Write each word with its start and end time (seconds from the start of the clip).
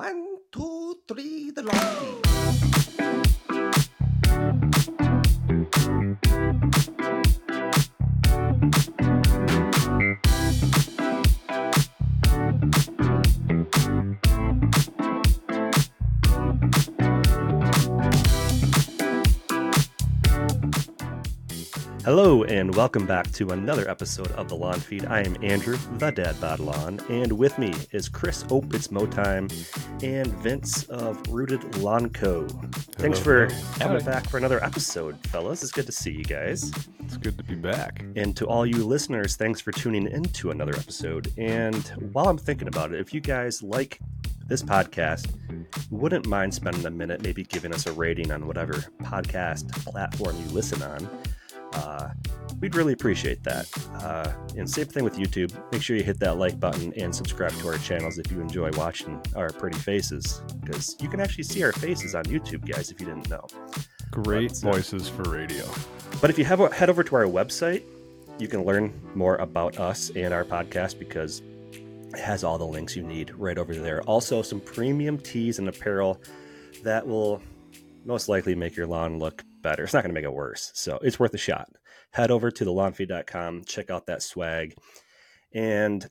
One, 0.00 0.38
two, 0.50 0.96
three, 1.06 1.50
the 1.50 1.62
lawn 1.62 2.29
Hello 22.10 22.42
and 22.42 22.74
welcome 22.74 23.06
back 23.06 23.30
to 23.30 23.50
another 23.50 23.88
episode 23.88 24.32
of 24.32 24.48
the 24.48 24.56
Lawn 24.56 24.80
Feed. 24.80 25.04
I 25.04 25.20
am 25.20 25.36
Andrew, 25.44 25.76
the 25.98 26.10
Dad 26.10 26.40
Bod 26.40 26.58
Lawn, 26.58 26.98
and 27.08 27.30
with 27.30 27.56
me 27.56 27.72
is 27.92 28.08
Chris 28.08 28.44
Ope, 28.50 28.74
it's 28.74 28.90
Mow 28.90 29.06
Time, 29.06 29.46
and 30.02 30.26
Vince 30.38 30.82
of 30.88 31.24
Rooted 31.28 31.78
Lawn 31.78 32.10
Co. 32.10 32.48
Thanks 32.48 33.20
for 33.20 33.48
coming 33.78 34.04
back 34.04 34.28
for 34.28 34.38
another 34.38 34.60
episode, 34.64 35.24
fellas. 35.28 35.62
It's 35.62 35.70
good 35.70 35.86
to 35.86 35.92
see 35.92 36.10
you 36.10 36.24
guys. 36.24 36.72
It's 36.98 37.16
good 37.16 37.38
to 37.38 37.44
be 37.44 37.54
back. 37.54 38.04
And 38.16 38.36
to 38.38 38.46
all 38.48 38.66
you 38.66 38.84
listeners, 38.84 39.36
thanks 39.36 39.60
for 39.60 39.70
tuning 39.70 40.08
into 40.08 40.50
another 40.50 40.74
episode. 40.74 41.32
And 41.38 41.76
while 42.12 42.26
I'm 42.26 42.38
thinking 42.38 42.66
about 42.66 42.92
it, 42.92 42.98
if 42.98 43.14
you 43.14 43.20
guys 43.20 43.62
like 43.62 44.00
this 44.48 44.64
podcast, 44.64 45.32
wouldn't 45.92 46.26
mind 46.26 46.52
spending 46.52 46.84
a 46.86 46.90
minute 46.90 47.22
maybe 47.22 47.44
giving 47.44 47.72
us 47.72 47.86
a 47.86 47.92
rating 47.92 48.32
on 48.32 48.48
whatever 48.48 48.84
podcast 49.00 49.70
platform 49.84 50.34
you 50.44 50.52
listen 50.52 50.82
on. 50.82 51.08
Uh, 51.72 52.08
we'd 52.60 52.74
really 52.74 52.92
appreciate 52.92 53.42
that. 53.44 53.66
Uh, 54.02 54.32
and 54.56 54.68
same 54.68 54.86
thing 54.86 55.04
with 55.04 55.16
YouTube. 55.16 55.52
Make 55.72 55.82
sure 55.82 55.96
you 55.96 56.02
hit 56.02 56.18
that 56.20 56.36
like 56.36 56.58
button 56.58 56.92
and 56.96 57.14
subscribe 57.14 57.52
to 57.52 57.68
our 57.68 57.78
channels 57.78 58.18
if 58.18 58.30
you 58.30 58.40
enjoy 58.40 58.70
watching 58.72 59.20
our 59.36 59.50
pretty 59.50 59.78
faces, 59.78 60.42
because 60.60 60.96
you 61.00 61.08
can 61.08 61.20
actually 61.20 61.44
see 61.44 61.62
our 61.62 61.72
faces 61.72 62.14
on 62.14 62.24
YouTube, 62.24 62.68
guys. 62.68 62.90
If 62.90 63.00
you 63.00 63.06
didn't 63.06 63.28
know. 63.30 63.46
Great 64.10 64.58
But, 64.62 64.68
uh, 64.68 64.72
voices 64.72 65.08
for 65.08 65.22
radio. 65.22 65.64
But 66.20 66.30
if 66.30 66.38
you 66.38 66.44
have 66.44 66.60
head 66.72 66.90
over 66.90 67.04
to 67.04 67.16
our 67.16 67.24
website, 67.24 67.82
you 68.38 68.48
can 68.48 68.64
learn 68.64 68.92
more 69.14 69.36
about 69.36 69.78
us 69.78 70.10
and 70.16 70.34
our 70.34 70.44
podcast 70.44 70.98
because 70.98 71.42
it 72.12 72.18
has 72.18 72.42
all 72.42 72.58
the 72.58 72.66
links 72.66 72.96
you 72.96 73.02
need 73.02 73.30
right 73.34 73.56
over 73.56 73.74
there. 73.74 74.02
Also, 74.02 74.42
some 74.42 74.60
premium 74.60 75.18
tees 75.18 75.58
and 75.58 75.68
apparel 75.68 76.20
that 76.82 77.06
will 77.06 77.40
most 78.04 78.28
likely 78.28 78.54
make 78.54 78.76
your 78.76 78.86
lawn 78.86 79.18
look 79.18 79.42
better. 79.62 79.84
It's 79.84 79.92
not 79.94 80.02
going 80.02 80.10
to 80.10 80.18
make 80.20 80.24
it 80.24 80.32
worse. 80.32 80.70
So 80.74 80.98
it's 81.02 81.18
worth 81.18 81.34
a 81.34 81.38
shot. 81.38 81.68
Head 82.12 82.30
over 82.30 82.50
to 82.50 82.64
thelawnfeed.com, 82.64 83.64
check 83.66 83.90
out 83.90 84.06
that 84.06 84.22
swag. 84.22 84.74
And 85.52 86.08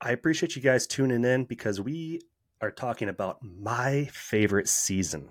I 0.00 0.10
appreciate 0.12 0.56
you 0.56 0.62
guys 0.62 0.86
tuning 0.86 1.24
in 1.24 1.44
because 1.44 1.80
we 1.80 2.20
are 2.60 2.70
talking 2.70 3.08
about 3.08 3.38
my 3.42 4.08
favorite 4.12 4.68
season. 4.68 5.28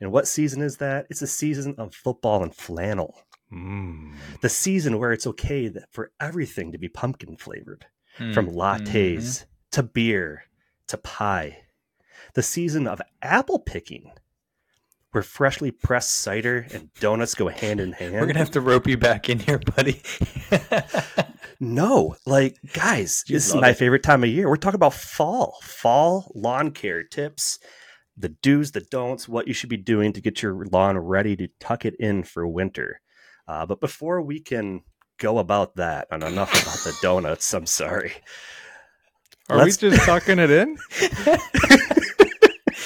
And 0.00 0.12
what 0.12 0.28
season 0.28 0.62
is 0.62 0.76
that? 0.78 1.06
It's 1.10 1.22
a 1.22 1.26
season 1.26 1.74
of 1.78 1.94
football 1.94 2.42
and 2.42 2.54
flannel. 2.54 3.18
Mm. 3.52 4.14
The 4.42 4.48
season 4.48 4.98
where 4.98 5.12
it's 5.12 5.26
okay 5.26 5.72
for 5.90 6.12
everything 6.20 6.72
to 6.72 6.78
be 6.78 6.88
pumpkin 6.88 7.36
flavored, 7.36 7.86
Hmm. 8.18 8.32
from 8.32 8.48
lattes 8.48 9.44
to 9.72 9.82
beer 9.82 10.44
to 10.88 10.96
pie. 10.96 11.64
The 12.34 12.42
season 12.42 12.86
of 12.86 13.00
apple 13.22 13.58
picking, 13.58 14.10
where 15.16 15.22
freshly 15.22 15.70
pressed 15.70 16.12
cider 16.18 16.66
and 16.74 16.92
donuts 17.00 17.34
go 17.34 17.48
hand 17.48 17.80
in 17.80 17.92
hand. 17.92 18.12
We're 18.12 18.26
gonna 18.26 18.38
have 18.38 18.50
to 18.50 18.60
rope 18.60 18.86
you 18.86 18.98
back 18.98 19.30
in 19.30 19.38
here, 19.38 19.58
buddy. 19.58 20.02
No, 21.58 22.16
like 22.26 22.58
guys, 22.74 23.24
You 23.26 23.36
this 23.36 23.48
is 23.48 23.54
my 23.54 23.70
it. 23.70 23.78
favorite 23.78 24.02
time 24.02 24.22
of 24.22 24.28
year. 24.28 24.46
We're 24.46 24.56
talking 24.56 24.74
about 24.74 24.92
fall, 24.92 25.56
fall 25.62 26.30
lawn 26.34 26.70
care 26.72 27.02
tips, 27.02 27.58
the 28.14 28.28
do's, 28.28 28.72
the 28.72 28.82
don'ts, 28.82 29.26
what 29.26 29.48
you 29.48 29.54
should 29.54 29.70
be 29.70 29.78
doing 29.78 30.12
to 30.12 30.20
get 30.20 30.42
your 30.42 30.66
lawn 30.70 30.98
ready 30.98 31.34
to 31.36 31.48
tuck 31.58 31.86
it 31.86 31.94
in 31.98 32.24
for 32.24 32.46
winter. 32.46 33.00
Uh, 33.48 33.64
but 33.64 33.80
before 33.80 34.20
we 34.20 34.38
can 34.38 34.82
go 35.18 35.38
about 35.38 35.76
that, 35.76 36.08
and 36.10 36.22
enough 36.22 36.52
about 36.52 36.76
the 36.84 36.94
donuts, 37.00 37.54
I'm 37.54 37.64
sorry. 37.64 38.12
Are 39.48 39.56
Let's- 39.56 39.80
we 39.80 39.88
just 39.88 40.04
tucking 40.04 40.38
it 40.38 40.50
in? 40.50 40.76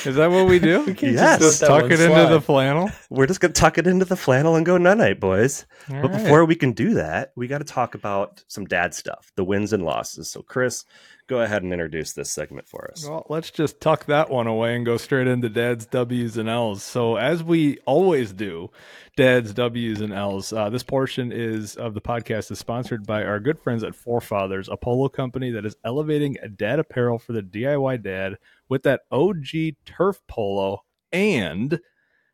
Is 0.07 0.17
that 0.17 0.31
what 0.31 0.47
we 0.49 0.59
do? 0.59 0.85
We 0.87 0.95
can't 0.95 1.15
Yes. 1.15 1.39
just 1.41 1.61
Just 1.61 1.63
let 1.63 1.69
that 1.69 1.75
tuck 1.75 1.83
one 1.83 1.93
it 1.93 2.01
into 2.01 2.35
the 2.35 2.41
flannel? 2.41 2.91
We're 3.11 3.27
just 3.27 3.41
gonna 3.41 3.53
tuck 3.55 3.79
it 3.79 3.87
into 3.87 4.05
the 4.05 4.17
flannel 4.17 4.57
and 4.57 4.65
go 4.67 4.77
night 4.79 4.99
night, 4.99 5.21
boys. 5.21 5.67
All 5.91 6.03
but 6.03 6.11
right. 6.11 6.23
before 6.23 6.45
we 6.45 6.55
can 6.55 6.73
do 6.73 6.95
that, 6.95 7.33
we 7.37 7.47
got 7.49 7.59
to 7.59 7.65
talk 7.65 7.95
about 7.95 8.45
some 8.49 8.65
dad 8.65 8.95
stuff, 8.95 9.33
the 9.37 9.45
wins 9.45 9.73
and 9.73 9.85
losses. 9.85 10.31
So, 10.31 10.43
Chris, 10.43 10.85
go 11.27 11.41
ahead 11.41 11.63
and 11.63 11.73
introduce 11.73 12.13
this 12.13 12.31
segment 12.33 12.69
for 12.69 12.91
us. 12.91 13.07
Well, 13.07 13.25
let's 13.29 13.51
just 13.51 13.81
tuck 13.81 14.07
that 14.07 14.31
one 14.31 14.47
away 14.47 14.75
and 14.75 14.85
go 14.85 14.97
straight 14.97 15.27
into 15.29 15.49
Dad's 15.49 15.87
W's 15.87 16.37
and 16.37 16.49
L's. 16.49 16.83
So, 16.83 17.17
as 17.17 17.43
we 17.43 17.79
always 17.87 18.33
do, 18.33 18.71
Dad's 19.17 19.53
W's 19.55 20.01
and 20.01 20.13
L's. 20.13 20.53
Uh, 20.53 20.71
this 20.71 20.83
portion 20.83 21.31
is 21.33 21.77
of 21.77 21.95
the 21.95 22.01
podcast 22.01 22.51
is 22.51 22.59
sponsored 22.59 23.07
by 23.07 23.23
our 23.25 23.39
good 23.41 23.59
friends 23.59 23.85
at 23.85 23.95
Forefathers, 23.95 24.69
a 24.69 24.77
polo 24.77 25.09
company 25.09 25.51
that 25.53 25.65
is 25.67 25.77
elevating 25.85 26.37
dad 26.57 26.79
apparel 26.79 27.19
for 27.19 27.33
the 27.33 27.43
DIY 27.43 28.03
dad 28.03 28.39
with 28.71 28.85
that 28.85 29.03
OG 29.11 29.75
turf 29.85 30.21
polo 30.27 30.85
and 31.13 31.81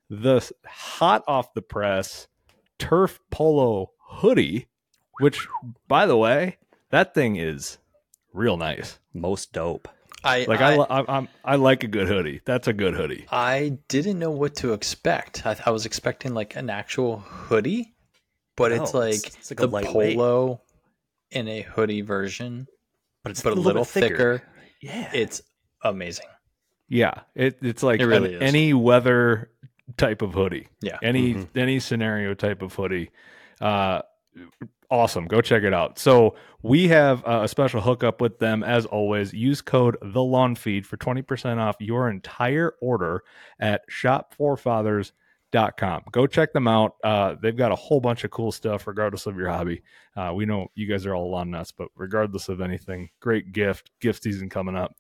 the 0.09 0.49
hot 0.65 1.25
off 1.27 1.53
the 1.55 1.63
press 1.63 2.29
turf 2.79 3.19
polo 3.33 3.91
hoodie, 4.09 4.69
which, 5.19 5.49
by 5.89 6.07
the 6.07 6.17
way, 6.17 6.59
that 6.91 7.15
thing 7.15 7.35
is 7.37 7.79
real 8.33 8.57
nice. 8.57 9.01
Most 9.13 9.53
dope. 9.53 9.89
I 10.23 10.45
Like 10.47 10.61
I, 10.61 10.77
li- 10.77 10.87
I, 10.91 11.05
I'm, 11.09 11.29
I 11.45 11.57
like 11.57 11.83
a 11.85 11.89
good 11.89 12.07
hoodie. 12.09 12.41
That's 12.45 12.69
a 12.69 12.73
good 12.73 12.95
hoodie. 12.95 13.27
I 13.31 13.79
didn't 13.89 14.19
know 14.19 14.31
what 14.31 14.57
to 14.57 14.73
expect. 14.73 15.47
I, 15.47 15.57
I 15.65 15.71
was 15.71 15.87
expecting 15.87 16.35
like 16.35 16.55
an 16.57 16.69
actual 16.69 17.19
hoodie, 17.19 17.95
but 18.57 18.73
it's 18.73 18.95
oh, 18.95 18.99
like, 18.99 19.15
it's- 19.15 19.37
it's 19.37 19.51
like 19.51 19.59
the 19.59 19.69
lightweight. 19.69 20.17
polo 20.17 20.61
in 21.31 21.49
a 21.49 21.63
hoodie 21.63 22.03
version, 22.03 22.67
But 23.23 23.31
it's 23.33 23.43
but 23.43 23.53
a 23.53 23.57
little 23.57 23.83
bit 23.83 23.89
thicker. 23.89 24.09
thicker. 24.39 24.43
Yeah. 24.83 25.11
It's 25.13 25.43
amazing. 25.91 26.27
Yeah, 26.89 27.23
it, 27.35 27.59
it's 27.63 27.83
like 27.83 28.01
It 28.01 28.07
really 28.07 28.37
an- 28.37 28.43
is. 28.43 28.49
any 28.55 28.73
weather 28.75 29.51
type 29.97 30.23
of 30.23 30.35
hoodie. 30.35 30.69
Yeah. 30.81 30.99
any 31.03 31.35
Mhm. 31.35 31.49
any 31.57 31.81
scenario 31.81 32.35
type 32.35 32.63
of 32.63 32.73
hoodie. 32.75 33.11
Uh, 33.61 34.03
awesome. 34.91 35.27
Go 35.27 35.41
check 35.41 35.63
it 35.65 35.73
out. 35.75 35.99
So 35.99 36.37
we 36.63 36.87
have 36.89 37.25
uh, 37.25 37.41
a 37.45 37.49
special 37.49 37.81
hookup 37.81 38.21
with 38.21 38.39
them 38.39 38.63
as 38.63 38.87
always. 38.87 39.33
Use 39.33 39.63
code 39.63 39.97
the 40.03 40.23
lawn 40.23 40.55
feed 40.55 40.87
for 40.87 40.97
20% 40.97 41.59
off 41.59 41.77
your 41.81 42.09
entire 42.11 42.75
order 42.81 43.23
at 43.59 43.83
shopforfathers.com. 43.91 46.03
Go 46.13 46.27
check 46.27 46.53
them 46.53 46.69
out. 46.69 46.97
Uh, 47.03 47.35
they've 47.41 47.57
got 47.57 47.73
a 47.73 47.77
whole 47.77 48.01
bunch 48.01 48.25
of 48.25 48.31
cool 48.31 48.53
stuff 48.53 48.87
regardless 48.87 49.27
of 49.27 49.37
your 49.37 49.49
hobby. 49.49 49.83
Uh, 50.17 50.33
we 50.35 50.47
know 50.47 50.69
you 50.75 50.87
guys 50.87 51.07
are 51.07 51.15
all 51.15 51.31
lawn 51.31 51.51
nuts, 51.51 51.73
but 51.73 51.89
regardless 51.97 52.49
of 52.49 52.61
anything, 52.61 53.09
great 53.21 53.53
gift, 53.53 53.91
gift 54.01 54.23
season 54.23 54.49
coming 54.49 54.77
up. 54.77 54.95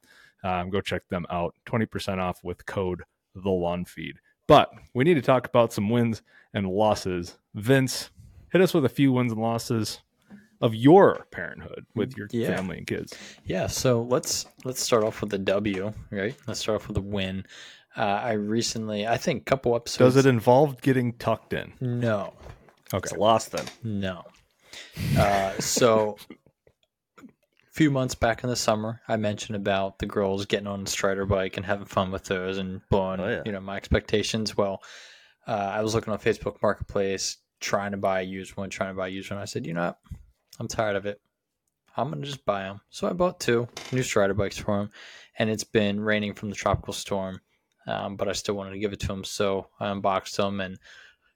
Um, 0.46 0.70
go 0.70 0.80
check 0.80 1.08
them 1.08 1.26
out. 1.30 1.54
20% 1.66 2.18
off 2.18 2.38
with 2.44 2.64
code 2.66 3.02
the 3.34 3.50
lawn 3.50 3.84
feed. 3.84 4.16
But 4.46 4.70
we 4.94 5.04
need 5.04 5.14
to 5.14 5.22
talk 5.22 5.46
about 5.46 5.72
some 5.72 5.88
wins 5.90 6.22
and 6.54 6.68
losses. 6.68 7.36
Vince, 7.54 8.10
hit 8.52 8.60
us 8.60 8.72
with 8.72 8.84
a 8.84 8.88
few 8.88 9.12
wins 9.12 9.32
and 9.32 9.40
losses 9.40 10.00
of 10.60 10.74
your 10.74 11.26
parenthood 11.32 11.84
with 11.94 12.16
your 12.16 12.28
Yeah. 12.30 12.54
family 12.56 12.78
and 12.78 12.86
kids. 12.86 13.12
Yeah, 13.44 13.66
so 13.66 14.02
let's 14.02 14.46
let's 14.64 14.80
start 14.82 15.04
off 15.04 15.20
with 15.20 15.30
the 15.30 15.38
W, 15.38 15.92
right? 16.10 16.34
Let's 16.46 16.60
start 16.60 16.80
off 16.80 16.88
with 16.88 16.96
a 16.96 17.02
win. 17.02 17.44
Uh, 17.96 18.00
I 18.02 18.32
recently, 18.32 19.06
I 19.06 19.16
think, 19.16 19.42
a 19.42 19.44
couple 19.44 19.74
episodes. 19.74 20.14
Does 20.14 20.24
it 20.24 20.28
involve 20.28 20.80
getting 20.80 21.14
tucked 21.14 21.52
in? 21.54 21.72
No, 21.80 22.34
Okay. 22.94 22.98
It's 23.04 23.12
a 23.12 23.18
loss 23.18 23.48
then. 23.48 23.64
no. 23.82 24.22
Uh, 25.18 25.52
so, 25.58 26.16
few 27.76 27.90
months 27.90 28.14
back 28.14 28.42
in 28.42 28.48
the 28.48 28.56
summer, 28.56 29.02
I 29.06 29.16
mentioned 29.16 29.54
about 29.54 29.98
the 29.98 30.06
girls 30.06 30.46
getting 30.46 30.66
on 30.66 30.84
the 30.84 30.90
Strider 30.90 31.26
bike 31.26 31.58
and 31.58 31.66
having 31.66 31.84
fun 31.84 32.10
with 32.10 32.24
those 32.24 32.56
and 32.56 32.80
blowing, 32.88 33.20
Oh, 33.20 33.28
yeah. 33.28 33.42
you 33.44 33.52
know, 33.52 33.60
my 33.60 33.76
expectations. 33.76 34.56
Well, 34.56 34.82
uh, 35.46 35.50
I 35.50 35.82
was 35.82 35.94
looking 35.94 36.10
on 36.10 36.18
Facebook 36.18 36.62
Marketplace, 36.62 37.36
trying 37.60 37.90
to 37.90 37.98
buy 37.98 38.20
a 38.20 38.24
used 38.24 38.56
one, 38.56 38.70
trying 38.70 38.94
to 38.94 38.96
buy 38.96 39.08
a 39.08 39.10
used 39.10 39.30
one. 39.30 39.38
I 39.38 39.44
said, 39.44 39.66
you 39.66 39.74
know, 39.74 39.84
what? 39.88 39.98
I'm 40.58 40.68
tired 40.68 40.96
of 40.96 41.04
it. 41.04 41.20
I'm 41.98 42.08
gonna 42.08 42.24
just 42.24 42.46
buy 42.46 42.62
them. 42.62 42.80
So 42.88 43.08
I 43.08 43.12
bought 43.12 43.40
two 43.40 43.68
new 43.92 44.02
Strider 44.02 44.32
bikes 44.32 44.56
for 44.56 44.80
him, 44.80 44.90
and 45.38 45.50
it's 45.50 45.64
been 45.64 46.00
raining 46.00 46.32
from 46.32 46.48
the 46.48 46.56
tropical 46.56 46.94
storm, 46.94 47.42
um, 47.86 48.16
but 48.16 48.26
I 48.26 48.32
still 48.32 48.54
wanted 48.54 48.70
to 48.72 48.78
give 48.78 48.94
it 48.94 49.00
to 49.00 49.12
him. 49.12 49.22
So 49.22 49.68
I 49.78 49.88
unboxed 49.88 50.38
them 50.38 50.62
and 50.62 50.78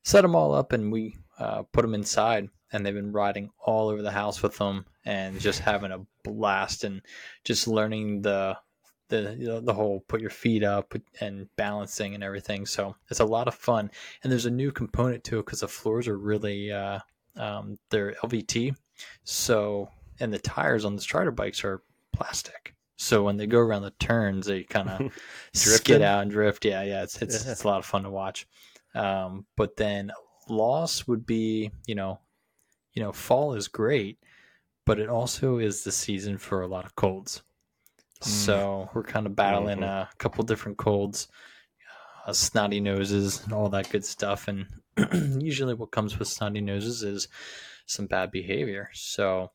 set 0.05 0.23
them 0.23 0.35
all 0.35 0.55
up, 0.55 0.73
and 0.73 0.91
we 0.91 1.17
uh, 1.41 1.63
put 1.73 1.83
them 1.83 1.95
inside. 1.95 2.49
And 2.73 2.87
they've 2.87 2.95
been 2.95 3.11
riding 3.11 3.51
all 3.59 3.89
over 3.89 4.01
the 4.01 4.13
house 4.13 4.43
with 4.45 4.57
them, 4.59 4.87
and 5.05 5.41
just 5.41 5.59
having 5.59 5.91
a 5.91 6.07
blast, 6.23 6.85
and 6.85 7.03
just 7.43 7.67
learning 7.67 8.23
the 8.23 8.57
the 9.09 9.35
you 9.37 9.49
know, 9.49 9.59
the 9.61 9.75
whole 9.75 10.05
put 10.07 10.21
your 10.21 10.31
feet 10.31 10.63
up 10.63 10.95
and 11.21 11.49
balancing 11.57 12.15
and 12.15 12.23
everything. 12.23 12.65
So 12.67 12.95
it's 13.11 13.19
a 13.19 13.25
lot 13.25 13.49
of 13.49 13.57
fun, 13.57 13.91
and 14.23 14.31
there's 14.31 14.47
a 14.47 14.51
new 14.53 14.71
component 14.71 15.25
to 15.25 15.41
it 15.41 15.47
because 15.47 15.61
the 15.61 15.67
floors 15.69 16.07
are 16.07 16.17
really 16.17 16.71
uh, 16.71 17.01
um, 17.37 17.77
they're 17.91 18.15
LVT, 18.23 18.77
so 19.25 19.89
and 20.21 20.33
the 20.33 20.39
tires 20.39 20.85
on 20.85 20.95
the 20.95 21.03
Strider 21.03 21.33
bikes 21.33 21.65
are 21.65 21.83
plastic. 22.13 22.75
So 22.97 23.25
when 23.25 23.37
they 23.37 23.47
go 23.49 23.59
around 23.59 23.83
the 23.83 23.91
turns, 23.99 24.47
they 24.47 24.63
kind 24.63 24.89
of 24.91 25.13
skid 25.55 26.03
out 26.03 26.23
and 26.23 26.31
drift. 26.31 26.65
Yeah, 26.65 26.83
yeah, 26.83 27.03
it's 27.03 27.21
it's, 27.21 27.45
Yeah. 27.45 27.51
it's 27.53 27.65
a 27.65 27.67
lot 27.67 27.79
of 27.79 27.87
fun 27.87 28.05
to 28.05 28.11
watch. 28.11 28.47
Um, 28.95 29.47
but 29.57 29.77
then 29.77 30.13
loss 30.51 31.07
would 31.07 31.25
be, 31.27 31.71
you 31.87 31.95
know, 31.95 32.21
you 32.93 33.03
know, 33.03 33.13
fall 33.13 33.55
is 33.55 33.69
great, 33.69 34.19
but 34.85 34.99
it 34.99 35.09
also 35.09 35.59
is 35.59 35.85
the 35.85 35.93
season 35.93 36.39
for 36.39 36.61
a 36.63 36.67
lot 36.67 36.85
of 36.85 36.97
colds. 36.97 37.43
So 38.21 38.91
we're 38.93 39.03
kind 39.05 39.27
of 39.27 39.35
battling 39.35 39.79
Mhm. 39.79 39.85
a 39.89 40.09
couple 40.19 40.45
different 40.45 40.77
colds, 40.77 41.29
uh, 42.27 42.33
snotty 42.35 42.81
noses, 42.81 43.43
and 43.45 43.53
all 43.53 43.69
that 43.71 43.89
good 43.89 44.05
stuff. 44.05 44.47
And 44.49 44.67
usually, 45.43 45.73
what 45.75 45.91
comes 45.91 46.19
with 46.19 46.29
snotty 46.29 46.61
noses 46.61 47.03
is 47.03 47.29
some 47.87 48.07
bad 48.07 48.31
behavior. 48.31 48.91
So 48.93 49.53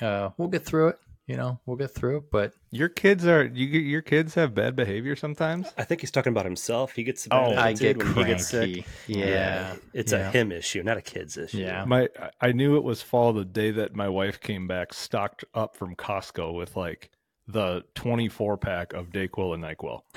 uh, 0.00 0.30
we'll 0.36 0.48
get 0.48 0.64
through 0.64 0.88
it. 0.88 0.98
You 1.26 1.36
know, 1.38 1.58
we'll 1.64 1.78
get 1.78 1.90
through 1.94 2.18
it. 2.18 2.24
But 2.30 2.52
Your 2.70 2.90
kids 2.90 3.26
are 3.26 3.44
you. 3.46 3.66
Your 3.66 4.02
kids 4.02 4.34
have 4.34 4.54
bad 4.54 4.76
behavior 4.76 5.16
sometimes. 5.16 5.72
I 5.78 5.84
think 5.84 6.02
he's 6.02 6.10
talking 6.10 6.32
about 6.32 6.44
himself. 6.44 6.92
He 6.92 7.02
gets 7.02 7.26
a 7.26 7.34
Oh, 7.34 7.54
I 7.56 7.72
get 7.72 7.96
when 7.96 8.08
cranky. 8.12 8.20
he 8.22 8.34
gets 8.36 8.48
sick. 8.48 8.86
Yeah, 9.06 9.76
it's 9.94 10.12
yeah. 10.12 10.28
a 10.28 10.30
him 10.30 10.52
issue, 10.52 10.82
not 10.82 10.98
a 10.98 11.02
kid's 11.02 11.38
issue. 11.38 11.58
Yeah. 11.58 11.84
My 11.86 12.08
I 12.42 12.52
knew 12.52 12.76
it 12.76 12.84
was 12.84 13.00
fall 13.00 13.32
the 13.32 13.44
day 13.46 13.70
that 13.70 13.94
my 13.94 14.08
wife 14.08 14.38
came 14.38 14.66
back, 14.68 14.92
stocked 14.92 15.46
up 15.54 15.76
from 15.76 15.96
Costco 15.96 16.52
with 16.54 16.76
like 16.76 17.10
the 17.46 17.84
24 17.94 18.58
pack 18.58 18.92
of 18.92 19.08
Dayquil 19.10 19.54
and 19.54 19.64
Nyquil. 19.64 20.00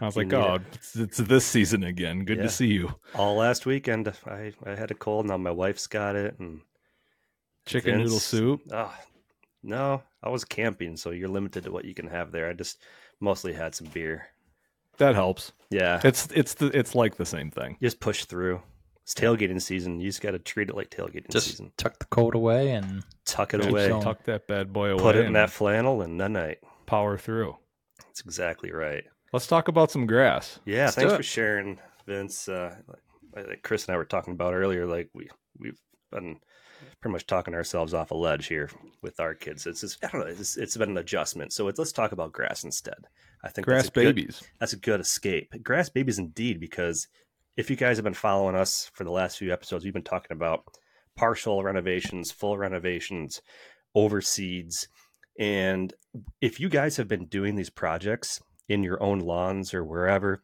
I 0.00 0.04
was 0.06 0.16
You 0.16 0.22
like, 0.24 0.32
oh, 0.32 0.54
it. 0.54 0.62
it's, 0.74 0.96
it's 0.96 1.18
this 1.18 1.44
season 1.44 1.84
again. 1.84 2.24
Good 2.24 2.38
Yeah. 2.38 2.44
to 2.44 2.48
see 2.48 2.68
you. 2.68 2.94
All 3.14 3.36
last 3.36 3.66
weekend, 3.66 4.12
I, 4.26 4.52
I 4.64 4.74
had 4.74 4.90
a 4.90 4.94
cold. 4.94 5.26
Now 5.26 5.36
my 5.36 5.50
wife's 5.52 5.86
got 5.86 6.16
it, 6.16 6.38
and 6.40 6.62
Chicken 7.66 7.98
noodle 7.98 8.18
soup. 8.18 8.62
Oh, 8.72 8.92
no, 9.62 10.02
I 10.22 10.28
was 10.28 10.44
camping, 10.44 10.96
so 10.96 11.10
you're 11.10 11.28
limited 11.28 11.64
to 11.64 11.72
what 11.72 11.84
you 11.84 11.94
can 11.94 12.06
have 12.08 12.32
there. 12.32 12.48
I 12.48 12.52
just 12.54 12.82
mostly 13.20 13.52
had 13.52 13.74
some 13.74 13.88
beer. 13.88 14.26
That 14.98 15.14
helps. 15.14 15.52
Yeah, 15.70 16.00
It's 16.04 16.28
it's 16.34 16.54
the 16.54 16.66
it's 16.78 16.94
like 16.94 17.16
the 17.16 17.24
same 17.26 17.50
thing. 17.50 17.76
just 17.82 18.00
push 18.00 18.24
through. 18.26 18.60
It's 19.02 19.14
tailgating 19.14 19.60
season. 19.62 19.98
You 20.00 20.08
just 20.08 20.20
got 20.20 20.32
to 20.32 20.38
treat 20.38 20.68
it 20.68 20.76
like 20.76 20.90
tailgating 20.90 21.26
season. 21.26 21.30
just 21.32 21.46
season. 21.48 21.72
tuck 21.76 21.98
the 21.98 22.04
coat 22.06 22.34
away 22.34 22.70
and 22.72 23.02
Tuck 23.24 23.54
it 23.54 23.64
away, 23.66 23.88
so- 23.88 24.00
Tuck 24.02 24.24
that 24.24 24.46
bad 24.46 24.72
boy 24.72 24.90
away 24.90 25.02
put 25.02 25.16
it 25.16 25.24
in 25.26 25.32
that 25.34 25.50
flannel, 25.50 26.02
and 26.02 26.20
then 26.20 26.34
night. 26.34 26.58
power 26.86 27.16
through. 27.16 27.56
That's 27.98 28.20
exactly 28.20 28.72
right. 28.72 29.04
Let's 29.32 29.46
talk 29.46 29.68
about 29.68 29.90
some 29.90 30.06
grass. 30.06 30.58
Yeah, 30.66 30.86
Let's 30.86 30.96
thanks 30.96 31.14
for 31.14 31.22
sharing, 31.22 31.78
Vince. 32.06 32.48
Uh, 32.48 32.74
like, 33.34 33.46
like 33.46 33.62
Chris 33.62 33.86
and 33.86 33.94
I 33.94 33.96
were 33.98 34.04
talking 34.04 34.34
about 34.34 34.54
earlier, 34.54 34.86
like 34.86 35.08
we 35.14 35.28
we've 35.58 35.78
been 36.10 36.40
pretty 37.00 37.12
much 37.12 37.26
talking 37.26 37.54
ourselves 37.54 37.94
off 37.94 38.10
a 38.10 38.14
ledge 38.14 38.46
here 38.46 38.70
with 39.02 39.18
our 39.20 39.34
kids. 39.34 39.66
It's 39.66 39.80
just, 39.80 40.04
I 40.04 40.08
don't 40.08 40.20
know. 40.20 40.26
It's, 40.26 40.56
it's 40.56 40.76
been 40.76 40.90
an 40.90 40.98
adjustment. 40.98 41.52
So 41.52 41.64
let's 41.64 41.92
talk 41.92 42.12
about 42.12 42.32
grass 42.32 42.64
instead. 42.64 43.06
I 43.42 43.48
think 43.48 43.66
Grass 43.66 43.84
that's 43.84 43.88
a 43.88 43.92
good- 44.00 44.14
babies. 44.16 44.42
that's 44.58 44.72
a 44.74 44.78
good 44.78 45.00
escape. 45.00 45.52
Grass 45.62 45.88
babies, 45.88 46.18
indeed, 46.18 46.60
because 46.60 47.08
if 47.56 47.70
you 47.70 47.76
guys 47.76 47.96
have 47.96 48.04
been 48.04 48.14
following 48.14 48.54
us 48.54 48.90
for 48.94 49.04
the 49.04 49.10
last 49.10 49.38
few 49.38 49.52
episodes, 49.52 49.84
we've 49.84 49.94
been 49.94 50.02
talking 50.02 50.34
about 50.36 50.64
partial 51.16 51.62
renovations, 51.62 52.30
full 52.30 52.56
renovations, 52.58 53.40
overseeds. 53.96 54.86
And 55.38 55.92
if 56.40 56.60
you 56.60 56.68
guys 56.68 56.96
have 56.96 57.08
been 57.08 57.26
doing 57.26 57.54
these 57.56 57.70
projects 57.70 58.40
in 58.68 58.82
your 58.82 59.02
own 59.02 59.18
lawns 59.20 59.74
or 59.74 59.84
wherever, 59.84 60.40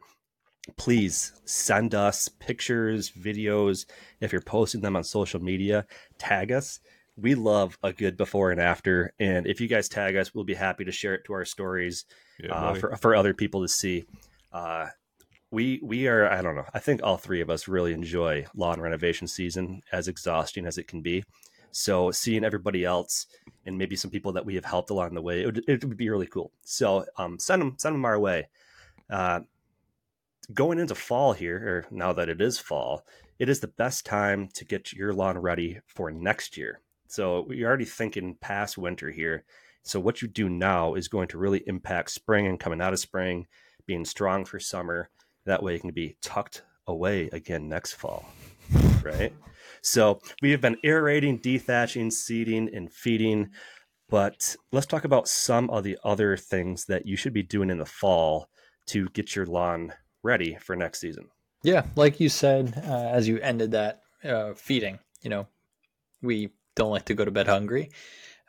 please 0.75 1.33
send 1.45 1.95
us 1.95 2.27
pictures, 2.27 3.11
videos. 3.11 3.85
If 4.19 4.31
you're 4.31 4.41
posting 4.41 4.81
them 4.81 4.95
on 4.95 5.03
social 5.03 5.41
media, 5.41 5.85
tag 6.17 6.51
us. 6.51 6.79
We 7.15 7.33
love 7.33 7.77
a 7.81 7.93
good 7.93 8.15
before 8.17 8.51
and 8.51 8.61
after. 8.61 9.13
And 9.19 9.47
if 9.47 9.59
you 9.59 9.67
guys 9.67 9.89
tag 9.89 10.15
us, 10.15 10.35
we'll 10.35 10.43
be 10.43 10.53
happy 10.53 10.85
to 10.85 10.91
share 10.91 11.15
it 11.15 11.23
to 11.25 11.33
our 11.33 11.45
stories 11.45 12.05
Yeah, 12.39 12.53
uh, 12.53 12.73
for 12.75 12.95
for 12.97 13.15
other 13.15 13.33
people 13.33 13.61
to 13.61 13.67
see. 13.67 14.05
Uh, 14.51 14.87
we 15.49 15.79
we 15.81 16.07
are 16.07 16.29
I 16.29 16.41
don't 16.41 16.55
know. 16.55 16.65
I 16.73 16.79
think 16.79 17.01
all 17.01 17.17
three 17.17 17.41
of 17.41 17.49
us 17.49 17.67
really 17.67 17.93
enjoy 17.93 18.45
lawn 18.55 18.79
renovation 18.79 19.27
season, 19.27 19.81
as 19.91 20.07
exhausting 20.07 20.65
as 20.65 20.77
it 20.77 20.87
can 20.87 21.01
be. 21.01 21.23
So 21.71 22.11
seeing 22.11 22.43
everybody 22.43 22.85
else 22.85 23.27
and 23.65 23.77
maybe 23.77 23.95
some 23.95 24.11
people 24.11 24.31
that 24.33 24.45
we 24.45 24.55
have 24.55 24.65
helped 24.65 24.89
along 24.89 25.13
the 25.13 25.21
way, 25.21 25.41
it 25.41 25.45
would, 25.45 25.63
it 25.67 25.85
would 25.85 25.97
be 25.97 26.09
really 26.09 26.27
cool. 26.27 26.51
So 26.63 27.05
um, 27.17 27.39
send 27.39 27.61
them 27.61 27.75
send 27.77 27.95
them 27.95 28.05
our 28.05 28.19
way. 28.19 28.49
Uh, 29.09 29.41
going 30.53 30.79
into 30.79 30.95
fall 30.95 31.33
here, 31.33 31.57
or 31.57 31.85
now 31.91 32.13
that 32.13 32.29
it 32.29 32.41
is 32.41 32.57
fall, 32.57 33.05
it 33.39 33.49
is 33.49 33.59
the 33.59 33.67
best 33.67 34.05
time 34.05 34.49
to 34.53 34.65
get 34.65 34.93
your 34.93 35.13
lawn 35.13 35.37
ready 35.37 35.79
for 35.87 36.11
next 36.11 36.57
year. 36.57 36.81
So 37.07 37.45
we're 37.47 37.67
already 37.67 37.85
thinking 37.85 38.37
past 38.41 38.77
winter 38.77 39.11
here. 39.11 39.43
So 39.83 39.99
what 39.99 40.21
you 40.21 40.27
do 40.27 40.49
now 40.49 40.95
is 40.95 41.07
going 41.07 41.29
to 41.29 41.37
really 41.37 41.63
impact 41.67 42.11
spring 42.11 42.47
and 42.47 42.59
coming 42.59 42.81
out 42.81 42.93
of 42.93 42.99
spring, 42.99 43.47
being 43.85 44.05
strong 44.05 44.43
for 44.43 44.59
summer. 44.59 45.09
That 45.45 45.63
way 45.63 45.75
it 45.75 45.81
can 45.81 45.91
be 45.91 46.17
tucked 46.21 46.63
away 46.87 47.29
again 47.31 47.69
next 47.69 47.93
fall. 47.93 48.25
Right? 49.01 49.33
So 49.81 50.19
we 50.41 50.51
have 50.51 50.59
been 50.59 50.77
aerating, 50.83 51.39
dethatching, 51.39 52.11
seeding, 52.11 52.73
and 52.73 52.91
feeding. 52.91 53.51
But 54.09 54.55
let's 54.71 54.87
talk 54.87 55.05
about 55.05 55.27
some 55.27 55.69
of 55.69 55.83
the 55.83 55.97
other 56.03 56.35
things 56.35 56.85
that 56.85 57.05
you 57.05 57.15
should 57.15 57.33
be 57.33 57.43
doing 57.43 57.69
in 57.69 57.77
the 57.77 57.85
fall 57.85 58.49
to 58.87 59.07
get 59.09 59.35
your 59.35 59.45
lawn 59.45 59.93
ready 60.23 60.57
for 60.61 60.75
next 60.75 60.99
season. 60.99 61.29
Yeah, 61.63 61.85
like 61.95 62.19
you 62.19 62.29
said, 62.29 62.81
uh, 62.87 63.09
as 63.11 63.27
you 63.27 63.39
ended 63.39 63.71
that 63.71 64.01
uh, 64.23 64.53
feeding, 64.53 64.99
you 65.21 65.29
know, 65.29 65.47
we 66.21 66.49
don't 66.75 66.91
like 66.91 67.05
to 67.05 67.13
go 67.13 67.25
to 67.25 67.31
bed 67.31 67.47
hungry. 67.47 67.91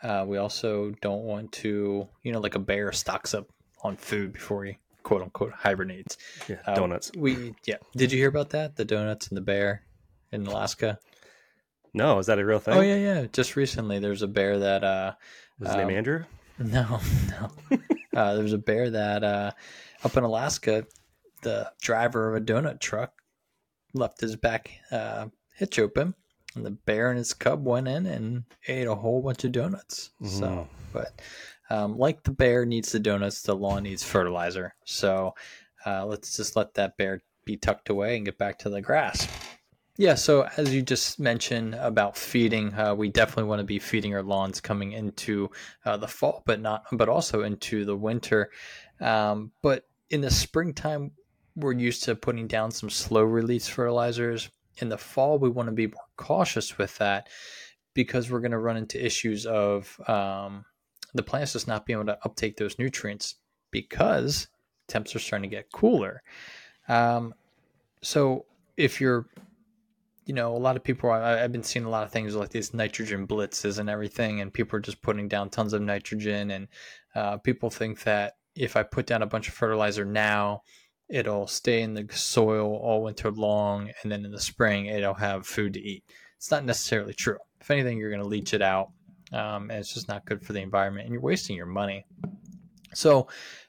Uh, 0.02 0.24
we 0.26 0.36
also 0.36 0.92
don't 1.00 1.24
want 1.24 1.50
to, 1.52 2.06
you 2.22 2.32
know, 2.32 2.40
like 2.40 2.54
a 2.54 2.60
bear 2.60 2.92
stocks 2.92 3.34
up 3.34 3.46
on 3.82 3.96
food 3.96 4.32
before 4.32 4.64
he 4.64 4.78
quote 5.02 5.22
unquote 5.22 5.52
hibernates. 5.52 6.16
Yeah, 6.48 6.56
Uh, 6.66 6.74
donuts. 6.74 7.10
We 7.16 7.54
yeah. 7.64 7.76
Did 7.96 8.12
you 8.12 8.18
hear 8.18 8.28
about 8.28 8.50
that? 8.50 8.76
The 8.76 8.84
donuts 8.84 9.28
and 9.28 9.36
the 9.36 9.40
bear 9.42 9.82
in 10.30 10.46
Alaska. 10.46 10.98
No, 11.94 12.18
is 12.18 12.26
that 12.26 12.38
a 12.38 12.44
real 12.44 12.58
thing? 12.58 12.74
Oh 12.74 12.80
yeah, 12.82 12.96
yeah. 12.96 13.26
Just 13.32 13.56
recently, 13.56 13.98
there's 13.98 14.22
a 14.22 14.28
bear 14.28 14.58
that 14.58 14.84
uh, 14.84 15.14
Was 15.58 15.68
his 15.70 15.76
name 15.76 15.88
um, 15.88 15.94
Andrew? 15.94 16.24
No, 16.58 17.00
no. 17.30 17.50
uh, 18.16 18.34
there 18.34 18.42
was 18.42 18.52
a 18.52 18.58
bear 18.58 18.90
that 18.90 19.22
uh, 19.22 19.52
up 20.02 20.16
in 20.16 20.24
Alaska, 20.24 20.84
the 21.42 21.72
driver 21.80 22.28
of 22.34 22.42
a 22.42 22.44
donut 22.44 22.80
truck 22.80 23.12
left 23.94 24.20
his 24.20 24.36
back 24.36 24.70
uh, 24.90 25.26
hitch 25.54 25.78
open, 25.78 26.14
and 26.54 26.64
the 26.64 26.70
bear 26.70 27.10
and 27.10 27.18
his 27.18 27.34
cub 27.34 27.64
went 27.64 27.88
in 27.88 28.06
and 28.06 28.44
ate 28.66 28.86
a 28.86 28.94
whole 28.94 29.22
bunch 29.22 29.44
of 29.44 29.52
donuts. 29.52 30.10
So, 30.22 30.46
Mhm. 30.46 30.68
but 30.92 31.20
um, 31.70 31.98
like 31.98 32.22
the 32.22 32.30
bear 32.30 32.64
needs 32.64 32.92
the 32.92 32.98
donuts, 33.00 33.42
the 33.42 33.54
lawn 33.54 33.82
needs 33.82 34.02
fertilizer. 34.02 34.74
So 34.84 35.34
uh, 35.86 36.06
let's 36.06 36.36
just 36.36 36.56
let 36.56 36.74
that 36.74 36.96
bear 36.96 37.20
be 37.44 37.56
tucked 37.56 37.88
away 37.88 38.16
and 38.16 38.24
get 38.24 38.38
back 38.38 38.58
to 38.60 38.70
the 38.70 38.80
grass. 38.80 39.26
Yeah, 39.96 40.14
so 40.14 40.48
as 40.56 40.72
you 40.72 40.80
just 40.80 41.18
mentioned 41.18 41.74
about 41.74 42.16
feeding, 42.16 42.72
uh, 42.74 42.94
we 42.94 43.08
definitely 43.08 43.44
want 43.44 43.58
to 43.60 43.64
be 43.64 43.80
feeding 43.80 44.14
our 44.14 44.22
lawns 44.22 44.60
coming 44.60 44.92
into 44.92 45.50
uh, 45.84 45.96
the 45.96 46.06
fall, 46.06 46.42
but 46.46 46.60
not, 46.60 46.84
but 46.92 47.08
also 47.08 47.42
into 47.42 47.84
the 47.84 47.96
winter. 47.96 48.50
Um, 49.00 49.50
but 49.60 49.84
in 50.10 50.20
the 50.20 50.30
springtime, 50.30 51.10
we're 51.58 51.72
used 51.72 52.04
to 52.04 52.14
putting 52.14 52.46
down 52.46 52.70
some 52.70 52.90
slow 52.90 53.22
release 53.22 53.68
fertilizers. 53.68 54.50
In 54.78 54.88
the 54.88 54.98
fall, 54.98 55.38
we 55.38 55.48
want 55.48 55.68
to 55.68 55.74
be 55.74 55.88
more 55.88 56.08
cautious 56.16 56.78
with 56.78 56.96
that 56.98 57.28
because 57.94 58.30
we're 58.30 58.40
going 58.40 58.52
to 58.52 58.58
run 58.58 58.76
into 58.76 59.04
issues 59.04 59.44
of 59.44 60.00
um, 60.08 60.64
the 61.14 61.22
plants 61.22 61.54
just 61.54 61.66
not 61.66 61.84
being 61.84 61.98
able 61.98 62.06
to 62.06 62.18
uptake 62.24 62.56
those 62.56 62.78
nutrients 62.78 63.36
because 63.70 64.48
temps 64.86 65.14
are 65.16 65.18
starting 65.18 65.50
to 65.50 65.56
get 65.56 65.72
cooler. 65.72 66.22
Um, 66.88 67.34
so 68.02 68.46
if 68.76 69.00
you're 69.00 69.26
you 70.28 70.34
know, 70.34 70.54
a 70.54 70.58
lot 70.58 70.76
of 70.76 70.84
people. 70.84 71.10
I, 71.10 71.42
I've 71.42 71.52
been 71.52 71.62
seeing 71.62 71.86
a 71.86 71.88
lot 71.88 72.04
of 72.04 72.12
things 72.12 72.36
like 72.36 72.50
these 72.50 72.74
nitrogen 72.74 73.26
blitzes 73.26 73.78
and 73.78 73.88
everything, 73.88 74.42
and 74.42 74.52
people 74.52 74.76
are 74.76 74.80
just 74.80 75.00
putting 75.00 75.26
down 75.26 75.48
tons 75.48 75.72
of 75.72 75.80
nitrogen. 75.80 76.50
And 76.50 76.68
uh, 77.14 77.38
people 77.38 77.70
think 77.70 78.02
that 78.02 78.34
if 78.54 78.76
I 78.76 78.82
put 78.82 79.06
down 79.06 79.22
a 79.22 79.26
bunch 79.26 79.48
of 79.48 79.54
fertilizer 79.54 80.04
now, 80.04 80.62
it'll 81.08 81.46
stay 81.46 81.82
in 81.82 81.94
the 81.94 82.06
soil 82.12 82.76
all 82.76 83.02
winter 83.02 83.30
long, 83.30 83.90
and 84.02 84.12
then 84.12 84.24
in 84.24 84.30
the 84.30 84.40
spring 84.40 84.86
it'll 84.86 85.14
have 85.14 85.46
food 85.46 85.74
to 85.74 85.80
eat. 85.80 86.04
It's 86.36 86.50
not 86.50 86.64
necessarily 86.64 87.14
true. 87.14 87.38
If 87.60 87.70
anything, 87.70 87.98
you're 87.98 88.10
going 88.10 88.22
to 88.22 88.28
leach 88.28 88.54
it 88.54 88.62
out, 88.62 88.90
um, 89.32 89.70
and 89.70 89.80
it's 89.80 89.92
just 89.92 90.08
not 90.08 90.26
good 90.26 90.44
for 90.44 90.52
the 90.52 90.60
environment, 90.60 91.06
and 91.06 91.12
you're 91.12 91.22
wasting 91.22 91.56
your 91.56 91.66
money. 91.66 92.04
So, 92.94 93.28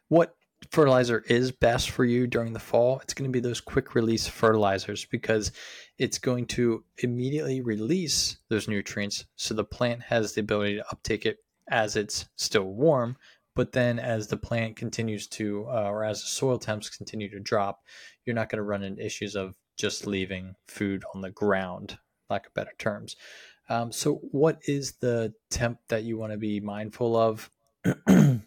what 0.09 0.35
fertilizer 0.71 1.23
is 1.27 1.51
best 1.51 1.89
for 1.89 2.05
you 2.05 2.27
during 2.27 2.53
the 2.53 2.59
fall? 2.59 2.99
It's 2.99 3.13
going 3.13 3.29
to 3.29 3.33
be 3.33 3.39
those 3.39 3.61
quick 3.61 3.95
release 3.95 4.27
fertilizers 4.27 5.05
because 5.05 5.51
it's 5.97 6.19
going 6.19 6.45
to 6.47 6.83
immediately 6.99 7.61
release 7.61 8.37
those 8.49 8.67
nutrients 8.67 9.25
so 9.35 9.53
the 9.53 9.63
plant 9.63 10.03
has 10.03 10.33
the 10.33 10.41
ability 10.41 10.75
to 10.75 10.91
uptake 10.91 11.25
it 11.25 11.37
as 11.71 11.95
it's 11.95 12.25
still 12.35 12.63
warm 12.63 13.15
but 13.59 13.73
then 13.73 13.99
as 13.99 14.27
the 14.27 14.37
plant 14.37 14.75
continues 14.75 15.27
to 15.27 15.65
uh, 15.69 15.89
or 15.89 16.03
as 16.03 16.21
the 16.21 16.27
soil 16.27 16.57
temps 16.57 16.89
continue 16.89 17.29
to 17.29 17.39
drop 17.39 17.81
you're 18.25 18.35
not 18.35 18.49
going 18.49 18.57
to 18.57 18.63
run 18.63 18.83
into 18.83 19.05
issues 19.05 19.35
of 19.35 19.53
just 19.77 20.07
leaving 20.07 20.55
food 20.67 21.03
on 21.13 21.21
the 21.21 21.31
ground 21.31 21.97
lack 22.29 22.47
of 22.47 22.53
better 22.53 22.73
terms 22.77 23.15
um, 23.69 23.91
so 23.91 24.15
what 24.31 24.59
is 24.65 24.93
the 25.01 25.33
temp 25.49 25.79
that 25.89 26.03
you 26.03 26.17
want 26.17 26.31
to 26.31 26.37
be 26.37 26.59
mindful 26.59 27.15
of 27.15 27.49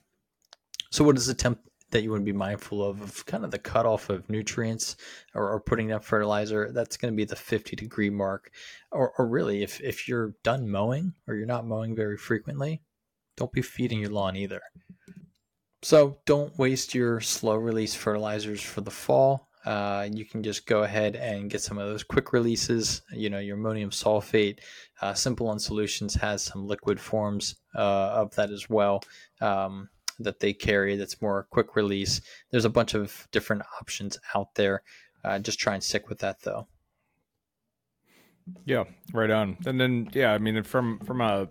So, 0.92 1.04
what 1.04 1.16
is 1.16 1.26
the 1.26 1.32
temp 1.32 1.58
that 1.90 2.02
you 2.02 2.10
want 2.10 2.20
to 2.20 2.32
be 2.32 2.36
mindful 2.36 2.84
of? 2.84 3.00
Of 3.00 3.24
kind 3.24 3.46
of 3.46 3.50
the 3.50 3.58
cutoff 3.58 4.10
of 4.10 4.28
nutrients 4.28 4.96
or, 5.34 5.50
or 5.50 5.58
putting 5.58 5.90
up 5.90 6.04
fertilizer. 6.04 6.70
That's 6.70 6.98
going 6.98 7.10
to 7.10 7.16
be 7.16 7.24
the 7.24 7.34
50 7.34 7.74
degree 7.76 8.10
mark. 8.10 8.50
Or, 8.90 9.14
or 9.16 9.26
really, 9.26 9.62
if 9.62 9.80
if 9.80 10.06
you're 10.06 10.34
done 10.44 10.68
mowing 10.68 11.14
or 11.26 11.34
you're 11.34 11.46
not 11.46 11.66
mowing 11.66 11.96
very 11.96 12.18
frequently, 12.18 12.82
don't 13.36 13.52
be 13.52 13.62
feeding 13.62 14.00
your 14.00 14.10
lawn 14.10 14.36
either. 14.36 14.60
So, 15.82 16.18
don't 16.26 16.56
waste 16.58 16.94
your 16.94 17.20
slow 17.20 17.56
release 17.56 17.94
fertilizers 17.94 18.62
for 18.62 18.82
the 18.82 18.90
fall. 18.90 19.48
Uh, 19.64 20.08
you 20.10 20.24
can 20.24 20.42
just 20.42 20.66
go 20.66 20.82
ahead 20.82 21.16
and 21.16 21.50
get 21.50 21.60
some 21.60 21.78
of 21.78 21.88
those 21.88 22.02
quick 22.02 22.32
releases. 22.32 23.02
You 23.12 23.30
know, 23.30 23.38
your 23.38 23.56
ammonium 23.56 23.90
sulfate. 23.90 24.58
Uh, 25.00 25.14
Simple 25.14 25.46
Lawn 25.46 25.58
Solutions 25.58 26.14
has 26.14 26.42
some 26.42 26.66
liquid 26.66 27.00
forms 27.00 27.56
uh, 27.76 28.10
of 28.14 28.34
that 28.36 28.50
as 28.50 28.68
well. 28.68 29.02
Um, 29.40 29.88
that 30.18 30.40
they 30.40 30.52
carry 30.52 30.96
that's 30.96 31.20
more 31.22 31.46
quick 31.50 31.76
release. 31.76 32.20
There's 32.50 32.64
a 32.64 32.70
bunch 32.70 32.94
of 32.94 33.26
different 33.32 33.62
options 33.80 34.18
out 34.34 34.54
there. 34.54 34.82
Uh, 35.24 35.38
just 35.38 35.58
try 35.58 35.74
and 35.74 35.82
stick 35.82 36.08
with 36.08 36.18
that 36.20 36.40
though. 36.42 36.66
Yeah, 38.64 38.84
right 39.12 39.30
on. 39.30 39.56
And 39.66 39.80
then 39.80 40.08
yeah, 40.12 40.32
I 40.32 40.38
mean 40.38 40.62
from 40.64 40.98
from 41.00 41.20
a 41.20 41.48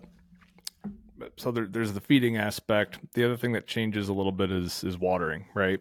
so 1.36 1.50
there, 1.50 1.66
there's 1.66 1.92
the 1.92 2.00
feeding 2.00 2.36
aspect. 2.36 2.98
The 3.14 3.24
other 3.24 3.36
thing 3.36 3.52
that 3.52 3.66
changes 3.66 4.08
a 4.08 4.12
little 4.12 4.32
bit 4.32 4.50
is 4.50 4.84
is 4.84 4.98
watering, 4.98 5.46
right? 5.54 5.80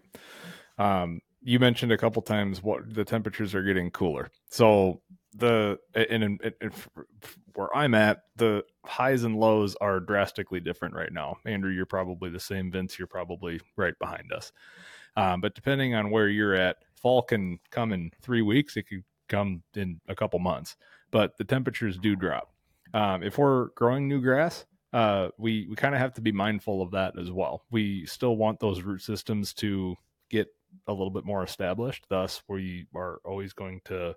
Um, 0.77 1.21
you 1.41 1.59
mentioned 1.59 1.91
a 1.91 1.97
couple 1.97 2.21
times 2.21 2.61
what 2.61 2.93
the 2.93 3.03
temperatures 3.03 3.55
are 3.55 3.63
getting 3.63 3.91
cooler. 3.91 4.29
So 4.49 5.01
the 5.35 5.79
and, 5.95 6.23
and, 6.23 6.53
and, 6.61 6.73
where 7.53 7.75
I'm 7.75 7.93
at, 7.93 8.23
the 8.35 8.63
highs 8.85 9.23
and 9.23 9.37
lows 9.37 9.75
are 9.81 9.99
drastically 9.99 10.59
different 10.59 10.95
right 10.95 11.11
now. 11.11 11.37
Andrew, 11.45 11.71
you're 11.71 11.85
probably 11.85 12.29
the 12.29 12.39
same. 12.39 12.71
Vince, 12.71 12.97
you're 12.97 13.07
probably 13.07 13.59
right 13.75 13.97
behind 13.99 14.31
us. 14.31 14.51
Um, 15.17 15.41
but 15.41 15.55
depending 15.55 15.93
on 15.93 16.09
where 16.11 16.29
you're 16.29 16.55
at, 16.55 16.77
fall 16.95 17.21
can 17.21 17.59
come 17.69 17.91
in 17.91 18.11
three 18.21 18.41
weeks. 18.41 18.77
It 18.77 18.83
could 18.83 19.03
come 19.27 19.63
in 19.75 19.99
a 20.07 20.15
couple 20.15 20.39
months, 20.39 20.77
but 21.11 21.37
the 21.37 21.43
temperatures 21.43 21.97
do 21.97 22.15
drop. 22.15 22.53
Um, 22.93 23.23
if 23.23 23.37
we're 23.37 23.67
growing 23.69 24.07
new 24.07 24.21
grass, 24.21 24.65
uh, 24.93 25.29
we 25.37 25.67
we 25.69 25.75
kind 25.75 25.95
of 25.95 26.01
have 26.01 26.13
to 26.13 26.21
be 26.21 26.31
mindful 26.31 26.81
of 26.81 26.91
that 26.91 27.17
as 27.17 27.31
well. 27.31 27.63
We 27.71 28.05
still 28.05 28.35
want 28.35 28.59
those 28.59 28.81
root 28.81 29.01
systems 29.01 29.53
to 29.55 29.95
get 30.29 30.47
a 30.87 30.91
little 30.91 31.11
bit 31.11 31.25
more 31.25 31.43
established. 31.43 32.05
Thus, 32.09 32.41
we 32.47 32.87
are 32.95 33.19
always 33.25 33.53
going 33.53 33.81
to 33.85 34.15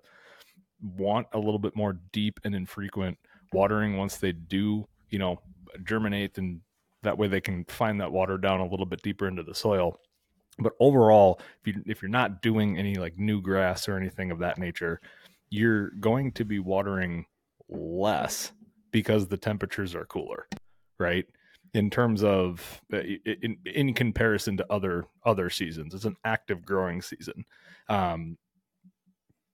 want 0.97 1.27
a 1.33 1.39
little 1.39 1.59
bit 1.59 1.75
more 1.75 1.99
deep 2.11 2.39
and 2.43 2.53
infrequent 2.53 3.17
watering 3.53 3.97
once 3.97 4.17
they 4.17 4.33
do, 4.33 4.85
you 5.09 5.19
know, 5.19 5.41
germinate 5.83 6.37
and 6.37 6.61
that 7.03 7.17
way 7.17 7.27
they 7.27 7.41
can 7.41 7.63
find 7.65 8.01
that 8.01 8.11
water 8.11 8.37
down 8.37 8.59
a 8.59 8.67
little 8.67 8.85
bit 8.85 9.01
deeper 9.01 9.27
into 9.27 9.43
the 9.43 9.55
soil. 9.55 9.99
But 10.57 10.73
overall, 10.79 11.39
if 11.61 11.67
you 11.67 11.83
if 11.85 12.01
you're 12.01 12.09
not 12.09 12.41
doing 12.41 12.77
any 12.77 12.95
like 12.95 13.17
new 13.17 13.41
grass 13.41 13.87
or 13.87 13.97
anything 13.97 14.31
of 14.31 14.39
that 14.39 14.57
nature, 14.57 14.99
you're 15.49 15.91
going 15.91 16.31
to 16.33 16.45
be 16.45 16.59
watering 16.59 17.25
less 17.69 18.51
because 18.91 19.27
the 19.27 19.37
temperatures 19.37 19.95
are 19.95 20.05
cooler, 20.05 20.47
right? 20.97 21.25
In 21.73 21.89
terms 21.89 22.23
of 22.23 22.81
uh, 22.93 22.99
in, 22.99 23.57
in 23.65 23.93
comparison 23.93 24.57
to 24.57 24.65
other 24.71 25.05
other 25.25 25.49
seasons, 25.49 25.93
it's 25.93 26.05
an 26.05 26.15
active 26.23 26.65
growing 26.65 27.01
season. 27.01 27.45
Um, 27.89 28.37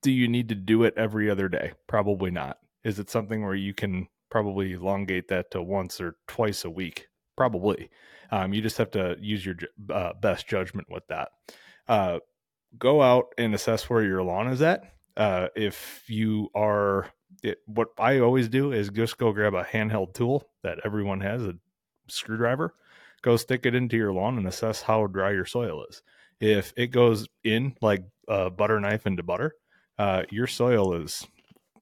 do 0.01 0.11
you 0.11 0.27
need 0.27 0.49
to 0.49 0.55
do 0.55 0.83
it 0.83 0.93
every 0.97 1.29
other 1.29 1.49
day? 1.49 1.73
Probably 1.87 2.31
not. 2.31 2.57
Is 2.83 2.99
it 2.99 3.09
something 3.09 3.43
where 3.43 3.55
you 3.55 3.73
can 3.73 4.07
probably 4.29 4.73
elongate 4.73 5.27
that 5.27 5.51
to 5.51 5.61
once 5.61 6.01
or 6.01 6.15
twice 6.27 6.65
a 6.65 6.69
week? 6.69 7.07
Probably. 7.37 7.89
Um, 8.31 8.53
you 8.53 8.61
just 8.61 8.77
have 8.77 8.91
to 8.91 9.15
use 9.19 9.45
your 9.45 9.55
uh, 9.89 10.13
best 10.19 10.47
judgment 10.47 10.87
with 10.89 11.05
that. 11.07 11.29
Uh, 11.87 12.19
go 12.77 13.01
out 13.01 13.33
and 13.37 13.53
assess 13.53 13.89
where 13.89 14.03
your 14.03 14.23
lawn 14.23 14.47
is 14.47 14.61
at. 14.61 14.83
Uh, 15.17 15.47
if 15.55 16.03
you 16.07 16.49
are, 16.55 17.07
it, 17.43 17.59
what 17.65 17.89
I 17.97 18.19
always 18.19 18.49
do 18.49 18.71
is 18.71 18.89
just 18.89 19.17
go 19.17 19.31
grab 19.31 19.53
a 19.53 19.63
handheld 19.63 20.13
tool 20.13 20.47
that 20.63 20.79
everyone 20.83 21.21
has, 21.21 21.43
a 21.43 21.53
screwdriver, 22.07 22.73
go 23.21 23.37
stick 23.37 23.65
it 23.65 23.75
into 23.75 23.97
your 23.97 24.13
lawn 24.13 24.37
and 24.37 24.47
assess 24.47 24.81
how 24.81 25.07
dry 25.07 25.31
your 25.31 25.45
soil 25.45 25.85
is. 25.89 26.01
If 26.39 26.73
it 26.75 26.87
goes 26.87 27.27
in 27.43 27.75
like 27.81 28.03
a 28.27 28.49
butter 28.49 28.79
knife 28.79 29.05
into 29.05 29.23
butter, 29.23 29.55
uh, 29.97 30.23
your 30.31 30.47
soil 30.47 30.95
is 30.95 31.27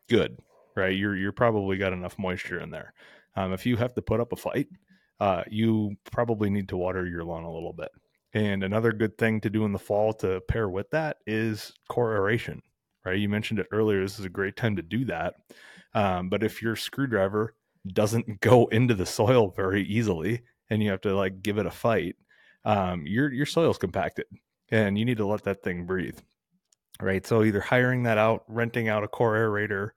good, 0.10 0.40
right? 0.76 0.96
You're 0.96 1.16
you're 1.16 1.32
probably 1.32 1.78
got 1.78 1.94
enough 1.94 2.20
moisture 2.20 2.60
in 2.60 2.70
there. 2.72 2.94
Um, 3.36 3.54
if 3.54 3.66
you 3.66 3.78
have 3.78 3.94
to 3.94 4.02
put 4.02 4.20
up 4.20 4.34
a 4.34 4.36
fight, 4.36 4.68
uh, 5.20 5.44
you 5.50 5.96
probably 6.12 6.50
need 6.50 6.70
to 6.70 6.78
water 6.78 7.06
your 7.06 7.24
lawn 7.24 7.44
a 7.44 7.54
little 7.54 7.74
bit. 7.74 7.90
And 8.34 8.64
another 8.64 8.92
good 8.92 9.18
thing 9.18 9.42
to 9.42 9.50
do 9.50 9.66
in 9.66 9.72
the 9.72 9.80
fall 9.80 10.14
to 10.14 10.42
pair 10.42 10.70
with 10.70 10.90
that 10.92 11.18
is 11.26 11.74
core 11.88 12.16
aeration, 12.16 12.62
right? 13.06 13.18
You 13.18 13.30
mentioned 13.30 13.60
it 13.60 13.68
earlier. 13.72 14.02
This 14.02 14.20
is 14.20 14.26
a 14.26 14.30
great 14.30 14.56
time 14.56 14.76
to 14.76 14.82
do 14.82 15.06
that. 15.06 15.36
Um, 15.94 16.30
but 16.30 16.44
if 16.44 16.62
your 16.62 16.76
screwdriver 16.76 17.56
doesn't 17.94 18.40
go 18.42 18.68
into 18.68 18.94
the 18.94 19.06
soil 19.06 19.54
very 19.56 19.84
easily 19.84 20.42
and 20.70 20.84
you 20.84 20.92
have 20.92 21.02
to 21.02 21.16
like 21.16 21.42
give 21.42 21.58
it 21.58 21.66
a 21.66 21.72
fight, 21.72 22.16
um, 22.66 23.06
your 23.08 23.32
your 23.32 23.46
soil's 23.46 23.78
compacted 23.78 24.26
and 24.70 25.00
you 25.00 25.06
need 25.06 25.18
to 25.18 25.26
let 25.26 25.44
that 25.44 25.64
thing 25.64 25.86
breathe 25.86 26.20
right? 27.02 27.26
So 27.26 27.44
either 27.44 27.62
hiring 27.62 28.04
that 28.04 28.18
out, 28.18 28.44
renting 28.48 28.90
out 28.90 29.04
a 29.04 29.08
core 29.08 29.36
aerator, 29.36 29.92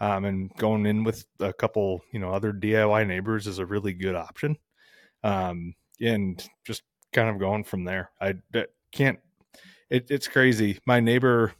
um, 0.00 0.24
and 0.24 0.50
going 0.56 0.86
in 0.86 1.04
with 1.04 1.24
a 1.40 1.52
couple, 1.52 2.02
you 2.12 2.18
know, 2.18 2.30
other 2.30 2.52
DIY 2.52 3.06
neighbors 3.06 3.46
is 3.46 3.58
a 3.58 3.66
really 3.66 3.92
good 3.92 4.14
option. 4.14 4.56
Um, 5.22 5.74
and 6.00 6.44
just 6.64 6.82
kind 7.12 7.28
of 7.28 7.38
going 7.38 7.64
from 7.64 7.84
there. 7.84 8.10
I 8.20 8.34
can't. 8.92 9.18
It, 9.90 10.10
it's 10.10 10.28
crazy. 10.28 10.80
My 10.86 11.00
neighbor 11.00 11.52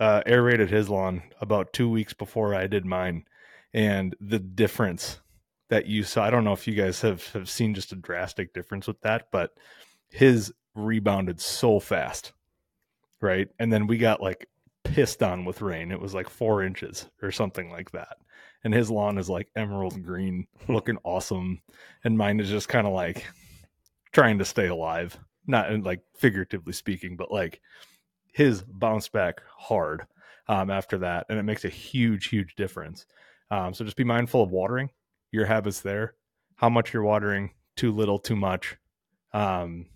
uh, 0.00 0.22
aerated 0.26 0.70
his 0.70 0.88
lawn 0.88 1.22
about 1.40 1.72
two 1.72 1.88
weeks 1.88 2.12
before 2.12 2.54
I 2.54 2.66
did 2.66 2.84
mine, 2.84 3.24
and 3.72 4.14
the 4.20 4.38
difference 4.38 5.20
that 5.68 5.86
you 5.86 6.02
saw. 6.04 6.24
I 6.24 6.30
don't 6.30 6.44
know 6.44 6.52
if 6.52 6.66
you 6.66 6.74
guys 6.74 7.00
have 7.00 7.26
have 7.32 7.50
seen 7.50 7.74
just 7.74 7.92
a 7.92 7.96
drastic 7.96 8.52
difference 8.52 8.86
with 8.86 9.00
that, 9.02 9.28
but 9.32 9.52
his 10.08 10.52
rebounded 10.74 11.40
so 11.40 11.80
fast 11.80 12.32
right? 13.20 13.48
And 13.58 13.72
then 13.72 13.86
we 13.86 13.98
got 13.98 14.22
like 14.22 14.48
pissed 14.84 15.22
on 15.22 15.44
with 15.44 15.62
rain. 15.62 15.90
It 15.90 16.00
was 16.00 16.14
like 16.14 16.28
four 16.28 16.62
inches 16.62 17.08
or 17.22 17.30
something 17.30 17.70
like 17.70 17.90
that. 17.92 18.18
And 18.64 18.74
his 18.74 18.90
lawn 18.90 19.18
is 19.18 19.28
like 19.28 19.48
emerald 19.56 20.02
green, 20.02 20.46
looking 20.68 20.98
awesome. 21.04 21.60
And 22.04 22.18
mine 22.18 22.40
is 22.40 22.48
just 22.48 22.68
kind 22.68 22.86
of 22.86 22.92
like 22.92 23.26
trying 24.12 24.38
to 24.38 24.44
stay 24.44 24.66
alive. 24.66 25.18
Not 25.46 25.70
in 25.70 25.82
like 25.82 26.02
figuratively 26.16 26.72
speaking, 26.72 27.16
but 27.16 27.30
like 27.30 27.60
his 28.36 28.62
bounced 28.62 29.12
back 29.12 29.40
hard 29.56 30.06
um, 30.46 30.70
after 30.70 30.98
that. 30.98 31.24
And 31.30 31.38
it 31.38 31.44
makes 31.44 31.64
a 31.64 31.70
huge, 31.70 32.26
huge 32.26 32.54
difference. 32.54 33.06
Um, 33.50 33.72
so 33.72 33.82
just 33.82 33.96
be 33.96 34.04
mindful 34.04 34.42
of 34.42 34.50
watering 34.50 34.90
your 35.32 35.46
habits 35.46 35.80
there, 35.80 36.14
how 36.56 36.68
much 36.68 36.92
you're 36.92 37.02
watering, 37.02 37.52
too 37.76 37.92
little, 37.92 38.18
too 38.18 38.36
much. 38.36 38.76
Um, 39.32 39.86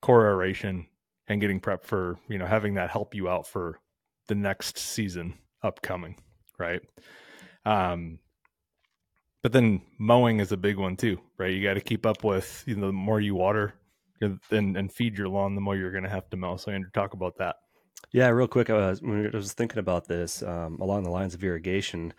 core 0.00 0.26
aeration 0.26 0.86
and 1.28 1.40
getting 1.40 1.60
prepped 1.60 1.84
for 1.84 2.18
you 2.28 2.38
know 2.38 2.46
having 2.46 2.74
that 2.74 2.90
help 2.90 3.14
you 3.14 3.28
out 3.28 3.46
for 3.46 3.80
the 4.28 4.34
next 4.34 4.76
season 4.76 5.34
upcoming 5.62 6.16
right 6.58 6.82
um 7.64 8.18
but 9.42 9.52
then 9.52 9.80
mowing 9.98 10.40
is 10.40 10.52
a 10.52 10.56
big 10.56 10.76
one 10.76 10.96
too 10.96 11.18
right 11.38 11.52
you 11.52 11.62
got 11.62 11.74
to 11.74 11.80
keep 11.80 12.04
up 12.04 12.24
with 12.24 12.64
you 12.66 12.74
know 12.74 12.88
the 12.88 12.92
more 12.92 13.20
you 13.20 13.34
water 13.34 13.74
and, 14.20 14.76
and 14.76 14.92
feed 14.92 15.16
your 15.16 15.28
lawn 15.28 15.54
the 15.54 15.60
more 15.60 15.76
you're 15.76 15.92
going 15.92 16.04
to 16.04 16.10
have 16.10 16.28
to 16.28 16.36
mow 16.36 16.56
so 16.56 16.72
andrew 16.72 16.90
talk 16.92 17.14
about 17.14 17.36
that 17.38 17.56
yeah 18.12 18.28
real 18.28 18.48
quick 18.48 18.70
i 18.70 18.74
was, 18.74 19.02
I 19.02 19.36
was 19.36 19.52
thinking 19.52 19.78
about 19.78 20.06
this 20.06 20.42
um, 20.42 20.78
along 20.80 21.04
the 21.04 21.10
lines 21.10 21.34
of 21.34 21.44
irrigation 21.44 22.12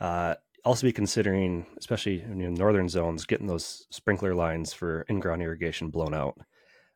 uh, 0.00 0.34
also 0.64 0.86
be 0.86 0.92
considering 0.92 1.66
especially 1.78 2.22
in 2.22 2.38
the 2.38 2.48
northern 2.48 2.88
zones 2.88 3.26
getting 3.26 3.46
those 3.46 3.86
sprinkler 3.90 4.34
lines 4.34 4.72
for 4.72 5.02
in-ground 5.02 5.42
irrigation 5.42 5.88
blown 5.88 6.14
out 6.14 6.38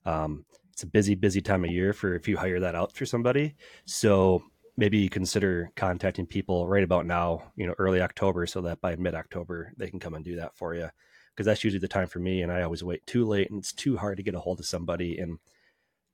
um, 0.06 0.44
it's 0.74 0.82
a 0.82 0.88
busy, 0.88 1.14
busy 1.14 1.40
time 1.40 1.64
of 1.64 1.70
year 1.70 1.92
for 1.92 2.14
if 2.14 2.26
you 2.26 2.36
hire 2.36 2.58
that 2.60 2.74
out 2.74 2.92
for 2.92 3.06
somebody. 3.06 3.54
So 3.86 4.42
maybe 4.76 5.08
consider 5.08 5.70
contacting 5.76 6.26
people 6.26 6.66
right 6.66 6.82
about 6.82 7.06
now, 7.06 7.52
you 7.54 7.64
know, 7.64 7.74
early 7.78 8.00
October, 8.00 8.44
so 8.46 8.60
that 8.62 8.80
by 8.80 8.96
mid 8.96 9.14
October 9.14 9.72
they 9.76 9.88
can 9.88 10.00
come 10.00 10.14
and 10.14 10.24
do 10.24 10.36
that 10.36 10.56
for 10.56 10.74
you. 10.74 10.88
Because 11.30 11.46
that's 11.46 11.62
usually 11.62 11.80
the 11.80 11.88
time 11.88 12.08
for 12.08 12.18
me, 12.18 12.42
and 12.42 12.50
I 12.52 12.62
always 12.62 12.82
wait 12.82 13.06
too 13.06 13.24
late, 13.24 13.50
and 13.50 13.60
it's 13.60 13.72
too 13.72 13.96
hard 13.96 14.16
to 14.16 14.22
get 14.22 14.34
a 14.34 14.40
hold 14.40 14.58
of 14.60 14.66
somebody. 14.66 15.18
And 15.18 15.38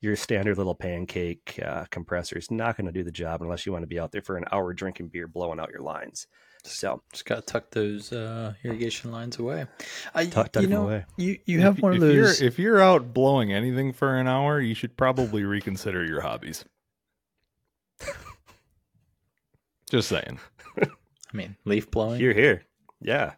your 0.01 0.17
standard 0.17 0.57
little 0.57 0.75
pancake 0.75 1.61
uh, 1.65 1.85
compressor 1.91 2.39
is 2.39 2.51
not 2.51 2.77
going 2.77 2.87
to 2.87 2.93
do 2.93 3.05
the 3.05 3.11
job 3.11 3.43
unless 3.43 3.67
you 3.67 3.73
want 3.73 3.83
to 3.83 3.87
be 3.87 3.99
out 3.99 4.13
there 4.13 4.23
for 4.23 4.37
an 4.37 4.45
hour 4.51 4.73
drinking 4.73 5.09
beer, 5.09 5.29
blowing 5.29 5.61
out 5.61 5.71
your 5.71 5.83
lines. 5.83 6.27
So 6.65 7.03
just 7.13 7.25
gotta 7.25 7.41
tuck 7.41 7.71
those 7.71 8.13
uh, 8.13 8.53
irrigation 8.65 9.11
lines 9.11 9.39
away. 9.39 9.67
I, 10.15 10.27
tuck, 10.27 10.53
tuck 10.53 10.63
you 10.63 10.69
know, 10.69 10.85
away. 10.85 11.07
You 11.17 11.39
you 11.47 11.61
have 11.61 11.79
if, 11.79 11.83
one 11.83 11.95
of 11.95 12.01
those. 12.01 12.15
You're, 12.15 12.49
if 12.49 12.59
you're 12.59 12.81
out 12.81 13.15
blowing 13.15 13.53
anything 13.53 13.95
for 13.95 14.17
an 14.17 14.29
hour, 14.29 14.61
you 14.61 14.75
should 14.75 14.97
probably 14.97 15.45
reconsider 15.45 16.05
your 16.05 16.21
hobbies. 16.21 16.65
Just 19.91 20.09
saying. 20.09 20.39
I 20.79 20.87
mean, 21.33 21.57
leaf 21.65 21.91
blowing. 21.91 22.21
You're 22.21 22.35
here. 22.35 22.65
Yeah. 23.01 23.33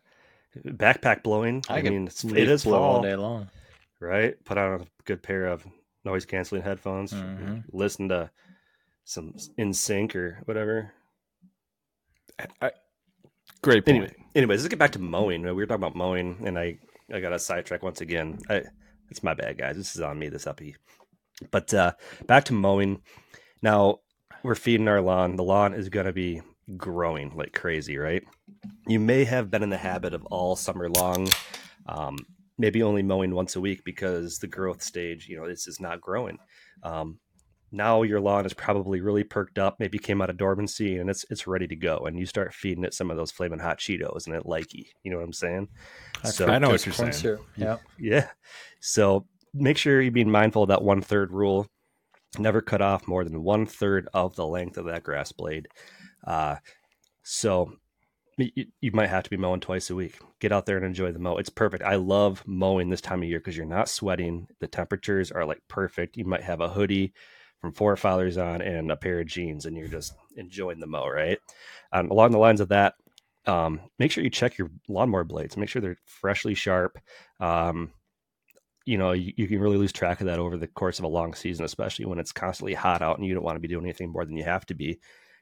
Backpack 0.67 1.23
blowing. 1.23 1.63
I, 1.69 1.79
I 1.79 1.83
mean, 1.83 1.93
mean, 1.93 2.07
it's, 2.09 2.25
leaf 2.25 2.37
it 2.37 2.49
is 2.49 2.65
blow 2.65 2.79
fall. 2.79 2.97
all 2.97 3.03
day 3.03 3.15
long. 3.15 3.49
right? 4.01 4.35
Put 4.45 4.59
on 4.59 4.81
a 4.81 4.87
good 5.05 5.23
pair 5.23 5.47
of 5.47 5.65
noise 6.05 6.25
canceling 6.27 6.63
headphones, 6.63 7.13
Mm-hmm. 7.13 7.59
listen 7.73 8.09
to 8.09 8.31
some 9.05 9.35
NSYNC 9.59 10.15
or 10.15 10.43
whatever. 10.45 10.93
Great 13.63 13.85
point. 13.85 13.97
Anyway, 13.97 14.15
anyways, 14.35 14.61
let's 14.63 14.69
get 14.71 14.79
back 14.79 14.93
to 14.93 14.99
mowing. 14.99 15.43
We 15.43 15.53
were 15.53 15.67
talking 15.67 15.83
about 15.85 15.97
mowing, 15.97 16.43
and 16.45 16.59
I 16.59 16.79
I 17.13 17.21
got 17.21 17.33
a 17.33 17.39
sidetrack 17.39 17.83
once 17.83 18.01
again. 18.01 18.39
I, 18.49 18.63
it's 19.11 19.23
my 19.23 19.35
bad, 19.35 19.59
guys. 19.59 19.77
This 19.77 19.95
is 19.95 20.01
on 20.01 20.19
me. 20.19 20.29
This 20.29 20.47
uppy. 20.47 20.77
But 21.51 21.73
uh, 21.75 21.93
back 22.27 22.45
to 22.45 22.53
mowing. 22.55 23.03
Now 23.63 24.01
we're 24.43 24.55
feeding 24.57 24.89
our 24.89 25.01
lawn. 25.01 25.37
The 25.37 25.45
lawn 25.45 25.75
is 25.75 25.89
going 25.89 26.07
to 26.07 26.13
be 26.13 26.43
growing 26.77 27.37
like 27.37 27.53
crazy, 27.53 27.99
right? 27.99 28.25
You 28.89 28.99
may 28.99 29.25
have 29.25 29.51
been 29.51 29.63
in 29.63 29.71
the 29.71 29.77
habit 29.77 30.15
of 30.15 30.25
all 30.27 30.57
summer 30.57 30.89
long, 30.89 31.29
um, 31.87 32.17
maybe 32.59 32.83
only 32.83 33.03
mowing 33.03 33.35
once 33.35 33.57
a 33.57 33.61
week 33.61 33.83
because 33.85 34.39
the 34.39 34.47
growth 34.47 34.83
stage, 34.83 35.29
you 35.29 35.37
know, 35.37 35.49
this 35.49 35.67
is 35.67 35.81
not 35.81 36.01
growing. 36.01 36.39
Um, 36.83 37.19
now 37.73 38.03
your 38.03 38.21
lawn 38.21 38.45
is 38.45 38.53
probably 38.53 39.01
really 39.01 39.25
perked 39.25 39.59
up, 39.59 39.77
maybe 39.81 39.99
came 39.99 40.21
out 40.21 40.29
of 40.29 40.37
dormancy 40.37 40.99
and 40.99 41.09
it's 41.09 41.25
it's 41.31 41.47
ready 41.47 41.67
to 41.67 41.77
go. 41.77 41.99
And 42.07 42.19
you 42.19 42.27
start 42.27 42.53
feeding 42.53 42.85
it 42.85 42.93
some 42.93 43.11
of 43.11 43.17
those 43.17 43.31
flaming 43.31 43.59
hot 43.59 43.79
Cheetos 43.79 44.27
and 44.27 44.37
it 44.37 44.45
likey. 44.45 44.89
You 45.03 45.11
know 45.11 45.17
what 45.17 45.25
I'm 45.25 45.33
saying? 45.33 45.69
So 46.25 46.47
I 46.47 46.59
know 46.59 46.69
what 46.69 46.85
you're 46.85 46.93
saying. 46.93 47.13
syrup. 47.13 47.47
Yeah. 47.57 47.79
yeah. 47.99 48.29
So 48.81 49.27
make 49.55 49.79
sure 49.79 50.03
you're 50.03 50.13
being 50.13 50.31
mindful 50.31 50.65
of 50.65 50.69
that 50.69 50.83
one 50.83 51.01
third 51.01 51.33
rule. 51.33 51.67
Never 52.39 52.61
cut 52.61 52.83
off 52.83 53.09
more 53.09 53.25
than 53.25 53.43
one 53.43 53.67
third 53.67 54.09
of 54.13 54.37
the 54.37 54.47
length 54.47 54.77
of 54.77 54.87
that 54.87 55.03
grass 55.03 55.33
blade. 55.33 55.69
Uh, 56.27 56.57
so 57.23 57.73
you, 58.39 58.67
you 58.81 58.93
might 58.93 59.11
have 59.11 59.25
to 59.25 59.31
be 59.31 59.37
mowing 59.37 59.61
twice 59.61 59.91
a 59.91 59.95
week. 59.95 60.19
Get 60.41 60.53
out 60.53 60.67
there 60.67 60.77
and 60.77 60.87
enjoy 60.87 61.13
the 61.13 61.19
mow. 61.19 61.37
It's 61.37 61.51
perfect. 61.51 61.83
I 61.83 61.97
love 61.97 62.43
mowing 62.47 62.89
this 62.89 63.01
time 63.01 63.23
of 63.23 63.29
year 63.29 63.39
because 63.39 63.57
you're 63.57 63.67
not 63.67 63.89
sweating. 63.89 64.49
The 64.61 64.69
temperatures 64.69 65.31
are 65.31 65.45
like 65.45 65.61
perfect. 65.69 66.17
You 66.17 66.25
might 66.25 66.43
have 66.43 66.61
a 66.61 66.69
hoodie 66.69 67.13
from 67.61 67.73
Forefathers 67.73 68.39
on 68.39 68.61
and 68.61 68.91
a 68.91 68.97
pair 68.97 69.21
of 69.21 69.27
jeans, 69.27 69.67
and 69.67 69.77
you're 69.77 69.89
just 69.89 70.15
enjoying 70.37 70.81
the 70.81 70.87
mow, 70.87 71.07
right? 71.09 71.39
Um, 71.93 72.11
along 72.11 72.33
the 72.33 72.39
lines 72.39 72.61
of 72.61 72.69
that, 72.71 72.95
um, 73.47 73.81
make 73.99 74.11
sure 74.11 74.25
you 74.25 74.31
check 74.31 74.59
your 74.59 74.71
lawnmower 74.89 75.25
blades. 75.25 75.57
Make 75.57 75.69
sure 75.69 75.83
they're 75.83 75.99
freshly 76.07 76.55
sharp. 76.55 76.99
Um, 77.41 77.93
you 78.85 78.99
know, 78.99 79.13
you, 79.13 79.33
you 79.37 79.47
can 79.47 79.61
really 79.61 79.77
lose 79.77 79.93
track 79.93 80.21
of 80.21 80.27
that 80.27 80.39
over 80.39 80.57
the 80.57 80.67
course 80.67 80.99
of 80.99 81.05
a 81.05 81.09
long 81.09 81.35
season, 81.35 81.65
especially 81.65 82.05
when 82.05 82.19
it's 82.19 82.33
constantly 82.33 82.75
hot 82.75 83.03
out 83.03 83.19
and 83.19 83.27
you 83.27 83.35
don't 83.35 83.45
want 83.45 83.57
to 83.57 83.61
be 83.61 83.69
doing 83.69 83.85
anything 83.85 84.11
more 84.11 84.25
than 84.25 84.37
you 84.37 84.45
have 84.45 84.67
to 84.67 84.75
be. 84.75 84.99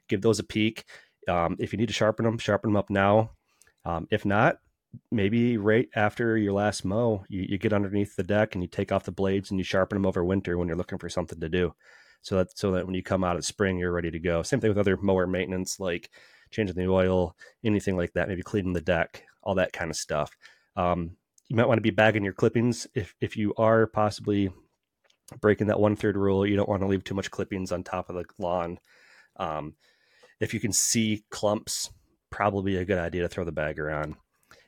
Give 0.09 0.21
those 0.21 0.39
a 0.39 0.45
peek. 0.45 0.85
Um, 1.29 1.57
if 1.59 1.73
you 1.73 1.79
need 1.79 1.89
to 1.89 1.95
sharpen 1.95 2.25
them, 2.25 2.39
sharpen 2.39 2.71
them 2.71 2.77
up 2.77 2.91
now. 2.91 3.33
Um, 3.85 4.07
if 4.11 4.25
not, 4.25 4.59
maybe 5.11 5.57
right 5.57 5.89
after 5.95 6.37
your 6.37 6.53
last 6.53 6.85
mow, 6.85 7.25
you, 7.29 7.47
you 7.49 7.59
get 7.59 7.73
underneath 7.73 8.17
the 8.17 8.23
deck 8.23 8.55
and 8.55 8.63
you 8.63 8.69
take 8.69 8.93
off 8.93 9.05
the 9.05 9.13
blades 9.13 9.51
and 9.51 9.59
you 9.59 9.65
sharpen 9.65 9.97
them 9.97 10.07
over 10.07 10.25
winter 10.25 10.59
when 10.59 10.69
you're 10.69 10.77
looking 10.77 10.99
for 10.99 11.09
something 11.09 11.41
to 11.41 11.49
do. 11.49 11.75
So 12.23 12.37
that 12.37 12.59
so 12.59 12.73
that 12.73 12.85
when 12.85 12.95
you 12.95 13.03
come 13.03 13.25
out 13.25 13.37
of 13.37 13.47
spring, 13.47 13.79
you're 13.79 13.93
ready 13.93 14.11
to 14.11 14.19
go. 14.19 14.43
Same 14.43 14.61
thing 14.61 14.69
with 14.69 14.79
other 14.79 14.99
mower 14.99 15.27
maintenance, 15.27 15.81
like 15.81 16.11
changing 16.51 16.77
the 16.77 16.89
oil, 16.89 17.35
anything 17.65 17.97
like 17.97 18.13
that. 18.13 18.29
Maybe 18.29 18.43
cleaning 18.43 18.75
the 18.75 18.83
deck, 18.83 19.25
all 19.43 19.55
that 19.55 19.73
kind 19.73 19.91
of 19.91 19.97
stuff. 19.97 20.37
Um, 20.77 21.17
you 21.49 21.57
might 21.57 21.67
want 21.67 21.79
to 21.79 21.83
be 21.83 21.91
bagging 21.91 22.25
your 22.25 22.35
clippings 22.35 22.87
if 22.95 23.15
if 23.21 23.37
you 23.37 23.55
are 23.57 23.87
possibly 23.87 24.51
breaking 25.41 25.69
that 25.69 25.81
one 25.81 25.97
third 25.97 26.17
rule. 26.17 26.47
You 26.47 26.57
don't 26.57 26.69
want 26.69 26.83
to 26.83 26.89
leave 26.89 27.05
too 27.05 27.15
much 27.15 27.31
clippings 27.31 27.73
on 27.73 27.83
top 27.83 28.11
of 28.11 28.17
the 28.17 28.25
lawn. 28.39 28.79
Um, 29.37 29.75
if 30.41 30.55
you 30.55 30.61
can 30.61 30.73
see 30.73 31.25
clumps, 31.31 31.91
probably 32.31 32.77
a 32.77 32.85
good 32.85 32.99
idea 32.99 33.23
to 33.23 33.29
throw 33.29 33.45
the 33.45 33.53
bagger 33.53 33.91
on. 33.91 34.17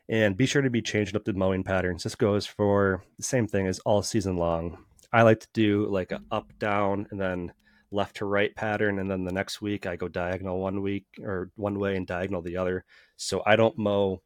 And 0.08 0.36
be 0.36 0.46
sure 0.46 0.62
to 0.62 0.70
be 0.70 0.82
changing 0.82 1.16
up 1.16 1.24
the 1.24 1.32
mowing 1.32 1.64
patterns. 1.64 2.02
This 2.02 2.14
goes 2.14 2.44
for 2.44 3.02
the 3.16 3.24
same 3.24 3.46
thing 3.46 3.66
as 3.66 3.78
all 3.80 4.02
season 4.02 4.36
long. 4.36 4.78
I 5.12 5.22
like 5.22 5.40
to 5.40 5.48
do 5.52 5.86
like 5.88 6.12
a 6.12 6.20
up 6.30 6.52
down 6.58 7.06
and 7.10 7.20
then 7.20 7.52
left 7.90 8.16
to 8.16 8.24
right 8.24 8.54
pattern, 8.56 8.98
and 8.98 9.10
then 9.10 9.24
the 9.24 9.32
next 9.32 9.60
week 9.60 9.86
I 9.86 9.96
go 9.96 10.08
diagonal 10.08 10.58
one 10.58 10.80
week 10.82 11.04
or 11.22 11.50
one 11.56 11.78
way 11.78 11.96
and 11.96 12.06
diagonal 12.06 12.42
the 12.42 12.56
other. 12.56 12.84
So 13.16 13.42
I 13.46 13.56
don't 13.56 13.76
mow 13.78 14.22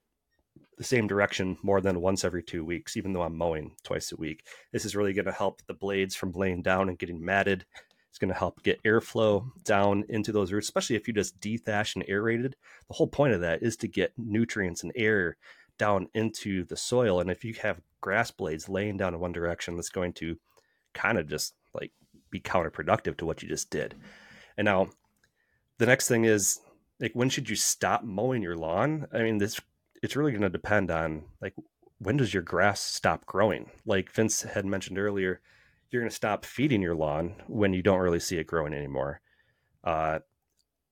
the 0.79 0.85
same 0.85 1.07
direction 1.07 1.59
more 1.63 1.81
than 1.81 2.01
once 2.01 2.25
every 2.25 2.43
two 2.43 2.65
weeks, 2.65 2.97
even 2.97 3.13
though 3.13 3.23
I'm 3.23 3.37
mowing 3.37 3.75
twice 3.83 4.13
a 4.13 4.17
week. 4.17 4.45
This 4.73 4.85
is 4.85 4.95
really 4.95 5.13
going 5.13 5.27
to 5.27 5.33
help 5.33 5.63
the 5.67 5.75
blades 5.75 6.15
from 6.15 6.33
laying 6.33 6.63
down 6.63 6.89
and 6.89 6.99
getting 6.99 7.25
matted. 7.25 7.65
It's 8.17 8.19
going 8.19 8.33
to 8.33 8.39
help 8.39 8.63
get 8.63 8.83
airflow 8.83 9.45
down 9.63 10.07
into 10.09 10.33
those 10.33 10.51
roots, 10.51 10.69
especially 10.69 10.97
if 10.97 11.07
you 11.07 11.13
just 11.13 11.39
dethatch 11.39 11.97
and 11.97 12.05
aerated. 12.09 12.57
The 12.89 12.95
whole 12.95 13.09
point 13.09 13.35
of 13.35 13.43
that 13.43 13.63
is 13.63 13.77
to 13.77 13.89
get 13.89 14.15
nutrients 14.17 14.83
and 14.83 14.91
air 14.97 15.37
down 15.77 16.09
into 16.15 16.65
the 16.65 16.79
soil. 16.79 17.21
And 17.21 17.31
if 17.31 17.45
you 17.45 17.53
have 17.61 17.83
grass 18.01 18.31
blades 18.31 18.71
laying 18.71 18.97
down 18.97 19.13
in 19.13 19.21
one 19.21 19.33
direction, 19.33 19.77
that's 19.77 19.91
going 19.91 20.15
to 20.15 20.39
kind 20.95 21.19
of 21.19 21.29
just 21.29 21.57
like 21.75 21.93
be 22.31 22.41
counterproductive 22.41 23.19
to 23.19 23.27
what 23.27 23.43
you 23.43 23.51
just 23.51 23.69
did. 23.69 23.95
And 24.57 24.65
now 24.65 24.89
the 25.77 25.85
next 25.85 26.09
thing 26.09 26.25
is 26.25 26.61
like 26.99 27.13
when 27.13 27.29
should 27.29 27.51
you 27.51 27.57
stop 27.57 28.03
mowing 28.03 28.41
your 28.41 28.57
lawn? 28.57 29.09
I 29.13 29.19
mean, 29.19 29.37
this 29.37 29.61
it's 30.03 30.17
really 30.17 30.33
going 30.33 30.41
to 30.41 30.49
depend 30.49 30.91
on 30.91 31.25
like 31.43 31.53
when 31.99 32.17
does 32.17 32.33
your 32.33 32.43
grass 32.43 32.81
stop 32.81 33.27
growing? 33.27 33.71
Like 33.85 34.11
Vince 34.11 34.41
had 34.41 34.65
mentioned 34.65 34.99
earlier, 34.99 35.43
you're 35.91 36.03
going 36.03 36.11
to 36.11 36.17
stop 36.17 36.45
feeding 36.45 36.83
your 36.83 36.95
lawn 36.95 37.35
when 37.47 37.73
you 37.73 37.83
don't 37.83 38.01
really 38.01 38.21
see 38.21 38.39
it 38.39 38.47
growing 38.47 38.75
anymore. 38.75 39.21
Uh, 39.85 40.19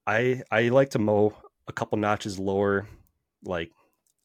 I 0.07 0.43
I 0.51 0.69
like 0.69 0.91
to 0.91 0.99
mow 0.99 1.35
a 1.67 1.73
couple 1.73 1.99
notches 1.99 2.39
lower. 2.39 2.87
Like 3.45 3.71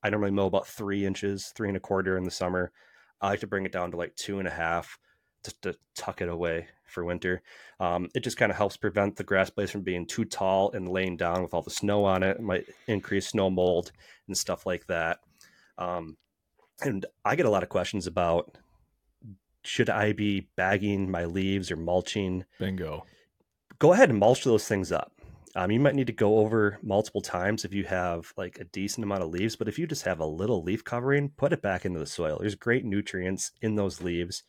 I 0.03 0.10
normally 0.10 0.32
mow 0.32 0.45
about 0.45 0.67
three 0.67 1.05
inches, 1.05 1.51
three 1.55 1.67
and 1.67 1.77
a 1.77 1.82
quarter 1.82 2.17
in 2.17 2.23
the 2.23 2.32
summer. 2.32 2.71
I 3.21 3.29
like 3.29 3.39
to 3.41 3.47
bring 3.47 3.65
it 3.65 3.71
down 3.71 3.91
to 3.91 3.97
like 3.97 4.15
two 4.15 4.39
and 4.39 4.47
a 4.47 4.51
half 4.51 4.97
just 5.43 5.62
to 5.63 5.75
tuck 5.95 6.21
it 6.21 6.29
away 6.29 6.67
for 6.86 7.03
winter. 7.03 7.41
Um, 7.79 8.10
it 8.13 8.21
just 8.21 8.38
kind 8.38 8.51
of 8.51 8.58
helps 8.58 8.77
prevent 8.77 9.15
the 9.15 9.23
grass 9.23 9.49
blades 9.49 9.71
from 9.71 9.82
being 9.82 10.05
too 10.05 10.25
tall 10.25 10.71
and 10.73 10.88
laying 10.89 11.17
down 11.17 11.43
with 11.43 11.53
all 11.53 11.62
the 11.62 11.69
snow 11.69 12.03
on 12.05 12.23
it. 12.23 12.38
It 12.38 12.41
might 12.41 12.65
increase 12.88 13.27
snow 13.27 13.49
mold 13.49 13.91
and 14.27 14.38
stuff 14.38 14.65
like 14.65 14.86
that. 14.88 15.19
Um, 15.77 16.17
and 16.82 17.05
I 17.23 17.36
get 17.36 17.45
a 17.45 17.49
lot 17.49 17.63
of 17.63 17.69
questions 17.69 18.08
about 18.08 18.58
should 19.63 19.89
I 19.89 20.13
be 20.13 20.49
bagging 20.55 21.09
my 21.09 21.25
leaves 21.25 21.71
or 21.71 21.75
mulching? 21.75 22.45
Bingo. 22.59 23.05
Go 23.79 23.93
ahead 23.93 24.09
and 24.09 24.19
mulch 24.19 24.43
those 24.43 24.67
things 24.67 24.91
up. 24.91 25.11
Um, 25.55 25.71
you 25.71 25.79
might 25.79 25.95
need 25.95 26.07
to 26.07 26.13
go 26.13 26.39
over 26.39 26.77
multiple 26.83 27.21
times 27.21 27.65
if 27.65 27.73
you 27.73 27.83
have 27.85 28.31
like 28.37 28.59
a 28.59 28.65
decent 28.65 29.03
amount 29.03 29.23
of 29.23 29.29
leaves, 29.29 29.55
but 29.55 29.67
if 29.67 29.79
you 29.79 29.87
just 29.87 30.05
have 30.05 30.19
a 30.19 30.25
little 30.25 30.63
leaf 30.63 30.83
covering, 30.83 31.29
put 31.29 31.53
it 31.53 31.61
back 31.61 31.85
into 31.85 31.99
the 31.99 32.05
soil. 32.05 32.37
There's 32.39 32.55
great 32.55 32.85
nutrients 32.85 33.51
in 33.61 33.75
those 33.75 34.01
leaves. 34.01 34.43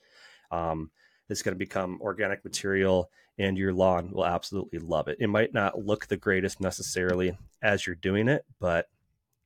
Um, 0.51 0.91
it's 1.29 1.43
going 1.43 1.55
to 1.55 1.59
become 1.59 1.99
organic 2.03 2.45
material 2.45 3.11
and 3.39 3.57
your 3.57 3.73
lawn 3.73 4.11
will 4.11 4.27
absolutely 4.27 4.79
love 4.81 5.09
it. 5.09 5.17
It 5.21 5.29
might 5.29 5.55
not 5.55 5.79
look 5.79 6.07
the 6.07 6.17
greatest 6.17 6.61
necessarily 6.61 7.39
as 7.63 7.87
you're 7.87 7.97
doing 7.97 8.29
it, 8.29 8.45
but 8.59 8.87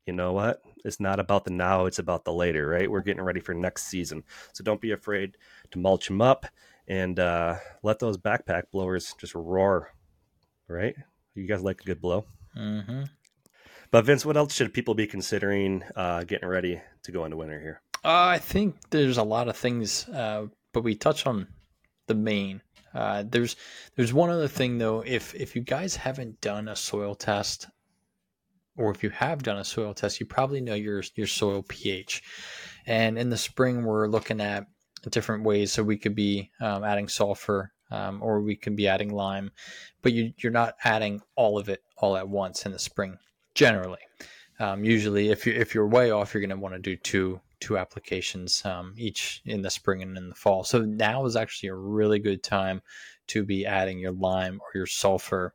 you 0.07 0.13
know 0.13 0.33
what? 0.33 0.63
It's 0.85 1.01
not 1.01 1.21
about 1.21 1.45
the 1.45 1.51
now, 1.51 1.87
it's 1.87 1.99
about 1.99 2.25
the 2.25 2.33
later, 2.33 2.67
right? 2.69 2.91
We're 2.91 3.01
getting 3.01 3.23
ready 3.23 3.41
for 3.41 3.55
next 3.55 3.85
season. 3.85 4.25
So 4.53 4.63
don't 4.63 4.81
be 4.81 4.93
afraid 4.93 5.37
to 5.71 5.79
mulch 5.79 6.09
them 6.09 6.21
up 6.21 6.47
and 6.87 7.19
uh, 7.19 7.57
let 7.83 7.99
those 7.99 8.19
backpack 8.19 8.65
blowers 8.71 9.15
just 9.19 9.35
roar, 9.35 9.93
right? 10.69 10.95
You 11.35 11.47
guys 11.47 11.63
like 11.63 11.81
a 11.81 11.85
good 11.85 12.01
blow. 12.01 12.27
Mm-hmm. 12.57 13.05
But 13.91 14.05
Vince, 14.05 14.27
what 14.27 14.37
else 14.37 14.55
should 14.55 14.75
people 14.75 14.95
be 14.95 15.07
considering 15.07 15.83
uh, 15.97 16.25
getting 16.25 16.49
ready 16.49 16.81
to 17.05 17.13
go 17.13 17.25
into 17.25 17.37
winter 17.37 17.61
here? 17.61 17.81
Uh, 18.05 18.35
I 18.35 18.39
think 18.39 18.77
there's 18.91 19.19
a 19.19 19.23
lot 19.23 19.49
of 19.49 19.57
things, 19.57 20.09
uh, 20.09 20.47
but 20.73 20.85
we 20.85 20.95
touch 20.95 21.27
on 21.27 21.49
the 22.07 22.15
main. 22.15 22.61
Uh, 22.93 23.25
there's 23.27 23.57
there's 23.97 24.13
one 24.13 24.31
other 24.31 24.49
thing 24.49 24.79
though. 24.79 25.01
If 25.01 25.35
if 25.35 25.57
you 25.57 25.63
guys 25.63 25.97
haven't 25.97 26.41
done 26.41 26.69
a 26.69 26.77
soil 26.77 27.15
test, 27.15 27.67
or 28.77 28.91
if 28.91 29.03
you 29.03 29.11
have 29.11 29.43
done 29.43 29.59
a 29.59 29.65
soil 29.65 29.95
test, 29.95 30.21
you 30.21 30.27
probably 30.27 30.61
know 30.61 30.75
your 30.75 31.03
your 31.15 31.27
soil 31.27 31.65
pH. 31.67 32.23
And 32.87 33.19
in 33.19 33.31
the 33.31 33.37
spring, 33.37 33.85
we're 33.85 34.09
looking 34.09 34.41
at 34.41 34.67
different 35.11 35.45
ways. 35.45 35.73
So 35.73 35.83
we 35.83 35.99
could 35.99 36.15
be 36.15 36.51
um, 36.61 36.85
adding 36.85 37.09
sulfur, 37.09 37.73
um, 37.91 38.23
or 38.23 38.41
we 38.41 38.57
could 38.57 38.77
be 38.77 38.89
adding 38.89 39.13
lime, 39.13 39.51
but 40.03 40.13
you, 40.13 40.33
you're 40.39 40.53
not 40.53 40.75
adding 40.85 41.21
all 41.37 41.59
of 41.59 41.69
it 41.69 41.83
all 41.97 42.17
at 42.17 42.29
once 42.29 42.67
in 42.67 42.73
the 42.73 42.79
spring. 42.79 43.19
Generally, 43.55 44.01
um, 44.59 44.85
usually 44.85 45.31
if 45.31 45.47
you 45.47 45.53
if 45.53 45.75
you're 45.75 45.87
way 45.87 46.11
off, 46.11 46.35
you're 46.35 46.41
going 46.41 46.51
to 46.51 46.57
want 46.57 46.75
to 46.75 46.81
do 46.81 46.97
two 46.97 47.41
two 47.61 47.79
applications 47.79 48.65
um, 48.67 48.95
each 48.99 49.41
in 49.47 49.63
the 49.63 49.71
spring 49.71 50.03
and 50.03 50.19
in 50.19 50.29
the 50.29 50.35
fall. 50.35 50.65
So 50.65 50.83
now 50.83 51.25
is 51.25 51.37
actually 51.37 51.71
a 51.71 51.75
really 51.75 52.19
good 52.19 52.43
time 52.43 52.83
to 53.29 53.45
be 53.45 53.65
adding 53.65 53.99
your 53.99 54.13
lime 54.13 54.61
or 54.61 54.69
your 54.75 54.87
sulfur 54.87 55.55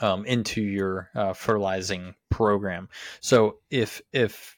um, 0.00 0.24
into 0.24 0.62
your 0.62 1.10
uh, 1.14 1.32
fertilizing 1.32 2.14
program. 2.30 2.88
So 3.20 3.58
if 3.70 4.00
if 4.12 4.56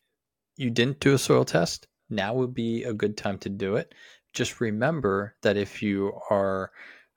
you 0.57 0.71
didn't 0.71 1.01
do 1.01 1.15
a 1.15 1.19
soil 1.19 1.45
test, 1.45 1.87
now 2.09 2.35
would 2.35 2.55
be 2.55 2.85
a 2.85 2.93
good 2.93 3.17
time 3.17 3.39
to 3.39 3.49
do 3.49 3.77
it. 3.77 3.95
Just 4.33 4.61
remember 4.61 5.35
that 5.43 5.57
if 5.57 5.83
you 5.83 6.13
are 6.31 6.71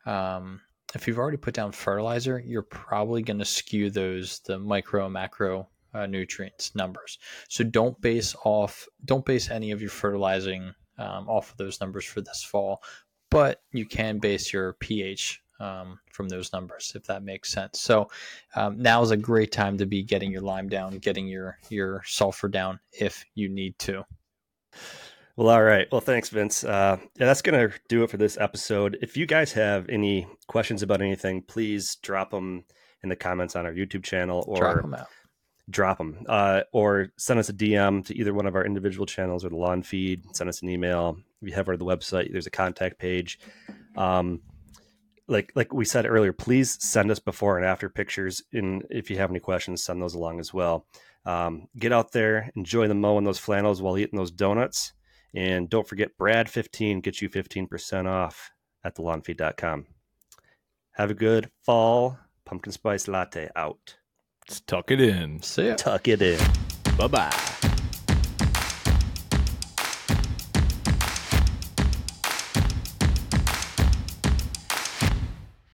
um, 0.06 0.62
if 0.96 1.08
you've 1.08 1.18
already 1.18 1.38
put 1.38 1.54
down 1.54 1.72
fertilizer, 1.72 2.42
you're 2.46 2.62
probably 2.62 3.22
going 3.22 3.40
to 3.40 3.46
skew 3.46 3.90
those 3.90 4.40
the 4.46 4.60
micro 4.60 5.10
macro 5.10 5.68
uh, 5.94 6.06
nutrients 6.06 6.76
numbers. 6.76 7.20
So 7.50 7.64
don't 7.64 8.00
base 8.02 8.36
off 8.46 8.88
don't 9.06 9.26
base 9.26 9.50
any 9.50 9.72
of 9.72 9.82
your 9.82 9.90
fertilizing 9.90 10.74
um, 10.98 11.28
off 11.28 11.52
of 11.52 11.58
those 11.58 11.82
numbers 11.82 12.06
for 12.06 12.22
this 12.22 12.44
fall, 12.44 12.84
but 13.30 13.62
you 13.72 13.86
can 13.86 14.20
base 14.20 14.54
your 14.54 14.74
pH 14.74 15.42
um, 15.64 16.00
from 16.12 16.28
those 16.30 16.52
numbers 16.54 16.92
if 16.96 17.04
that 17.06 17.24
makes 17.24 17.52
sense. 17.52 17.80
So 17.80 18.10
um, 18.56 18.78
now 18.82 19.02
is 19.02 19.12
a 19.12 19.18
great 19.18 19.52
time 19.52 19.78
to 19.78 19.86
be 19.86 20.04
getting 20.04 20.32
your 20.32 20.42
lime 20.42 20.68
down, 20.70 20.98
getting 21.00 21.28
your 21.28 21.58
your 21.70 22.02
sulfur 22.06 22.50
down 22.50 22.80
if 22.92 23.24
you 23.36 23.48
need 23.50 23.78
to. 23.80 24.04
Well, 25.36 25.50
all 25.50 25.64
right. 25.64 25.88
Well, 25.92 26.02
thanks, 26.02 26.30
Vince. 26.30 26.64
Uh, 26.64 26.98
yeah, 27.18 27.26
that's 27.26 27.42
going 27.42 27.70
to 27.70 27.76
do 27.90 28.04
it 28.04 28.10
for 28.12 28.18
this 28.18 28.38
episode. 28.38 28.98
If 29.02 29.18
you 29.18 29.26
guys 29.26 29.52
have 29.54 29.90
any 29.90 30.28
questions 30.48 30.84
about 30.84 31.02
anything, 31.02 31.42
please 31.42 31.96
drop 32.04 32.30
them 32.30 32.66
in 33.02 33.10
the 33.10 33.16
comments 33.16 33.56
on 33.56 33.66
our 33.66 33.74
YouTube 33.74 34.04
channel 34.04 34.44
or 34.48 34.58
Drop 34.58 34.82
them 34.82 34.94
out. 34.94 35.08
drop 35.72 35.98
them 35.98 36.24
uh, 36.30 36.62
or 36.72 37.08
send 37.18 37.40
us 37.40 37.50
a 37.50 37.54
DM 37.54 38.06
to 38.06 38.16
either 38.16 38.32
one 38.34 38.46
of 38.46 38.56
our 38.56 38.64
individual 38.64 39.08
channels 39.08 39.44
or 39.44 39.50
the 39.50 39.56
lawn 39.56 39.82
feed. 39.82 40.24
Send 40.36 40.50
us 40.50 40.62
an 40.62 40.70
email. 40.70 41.18
You 41.42 41.54
have 41.54 41.68
our 41.68 41.78
the 41.78 41.86
website, 41.86 42.32
there's 42.32 42.48
a 42.48 42.52
contact 42.52 43.00
page. 43.00 43.40
Um, 43.98 44.40
like 45.28 45.52
like 45.56 45.74
we 45.74 45.86
said 45.86 46.06
earlier, 46.06 46.34
please 46.34 46.78
send 46.84 47.12
us 47.12 47.20
before 47.20 47.58
and 47.58 47.66
after 47.66 47.90
pictures. 47.90 48.42
And 48.52 48.84
if 48.90 49.10
you 49.10 49.18
have 49.18 49.30
any 49.30 49.40
questions, 49.40 49.84
send 49.84 50.02
those 50.02 50.16
along 50.16 50.40
as 50.40 50.54
well. 50.54 50.86
Um, 51.26 51.68
get 51.78 51.94
out 51.94 52.12
there, 52.12 52.52
enjoy 52.56 52.88
the 52.88 52.96
mow 52.96 53.14
mowing 53.14 53.24
those 53.24 53.40
flannels 53.40 53.82
while 53.82 53.98
eating 53.98 54.18
those 54.18 54.32
donuts. 54.32 54.94
And 55.34 55.70
don't 55.70 55.88
forget, 55.88 56.18
Brad15 56.20 57.02
gets 57.02 57.22
you 57.22 57.30
15% 57.30 58.06
off 58.08 58.52
at 58.84 58.96
thelawnfeed.com. 58.96 59.88
Have 60.92 61.10
a 61.10 61.16
good 61.16 61.50
fall 61.64 62.20
pumpkin 62.46 62.72
spice 62.72 63.08
latte 63.08 63.50
out. 63.56 63.96
Let's 64.48 64.62
tuck 64.62 64.92
it 64.92 65.02
in. 65.02 65.42
See 65.42 65.68
ya. 65.68 65.76
Tuck 65.76 66.08
it 66.08 66.22
in. 66.22 66.40
Bye 66.98 67.08
bye. 67.08 67.53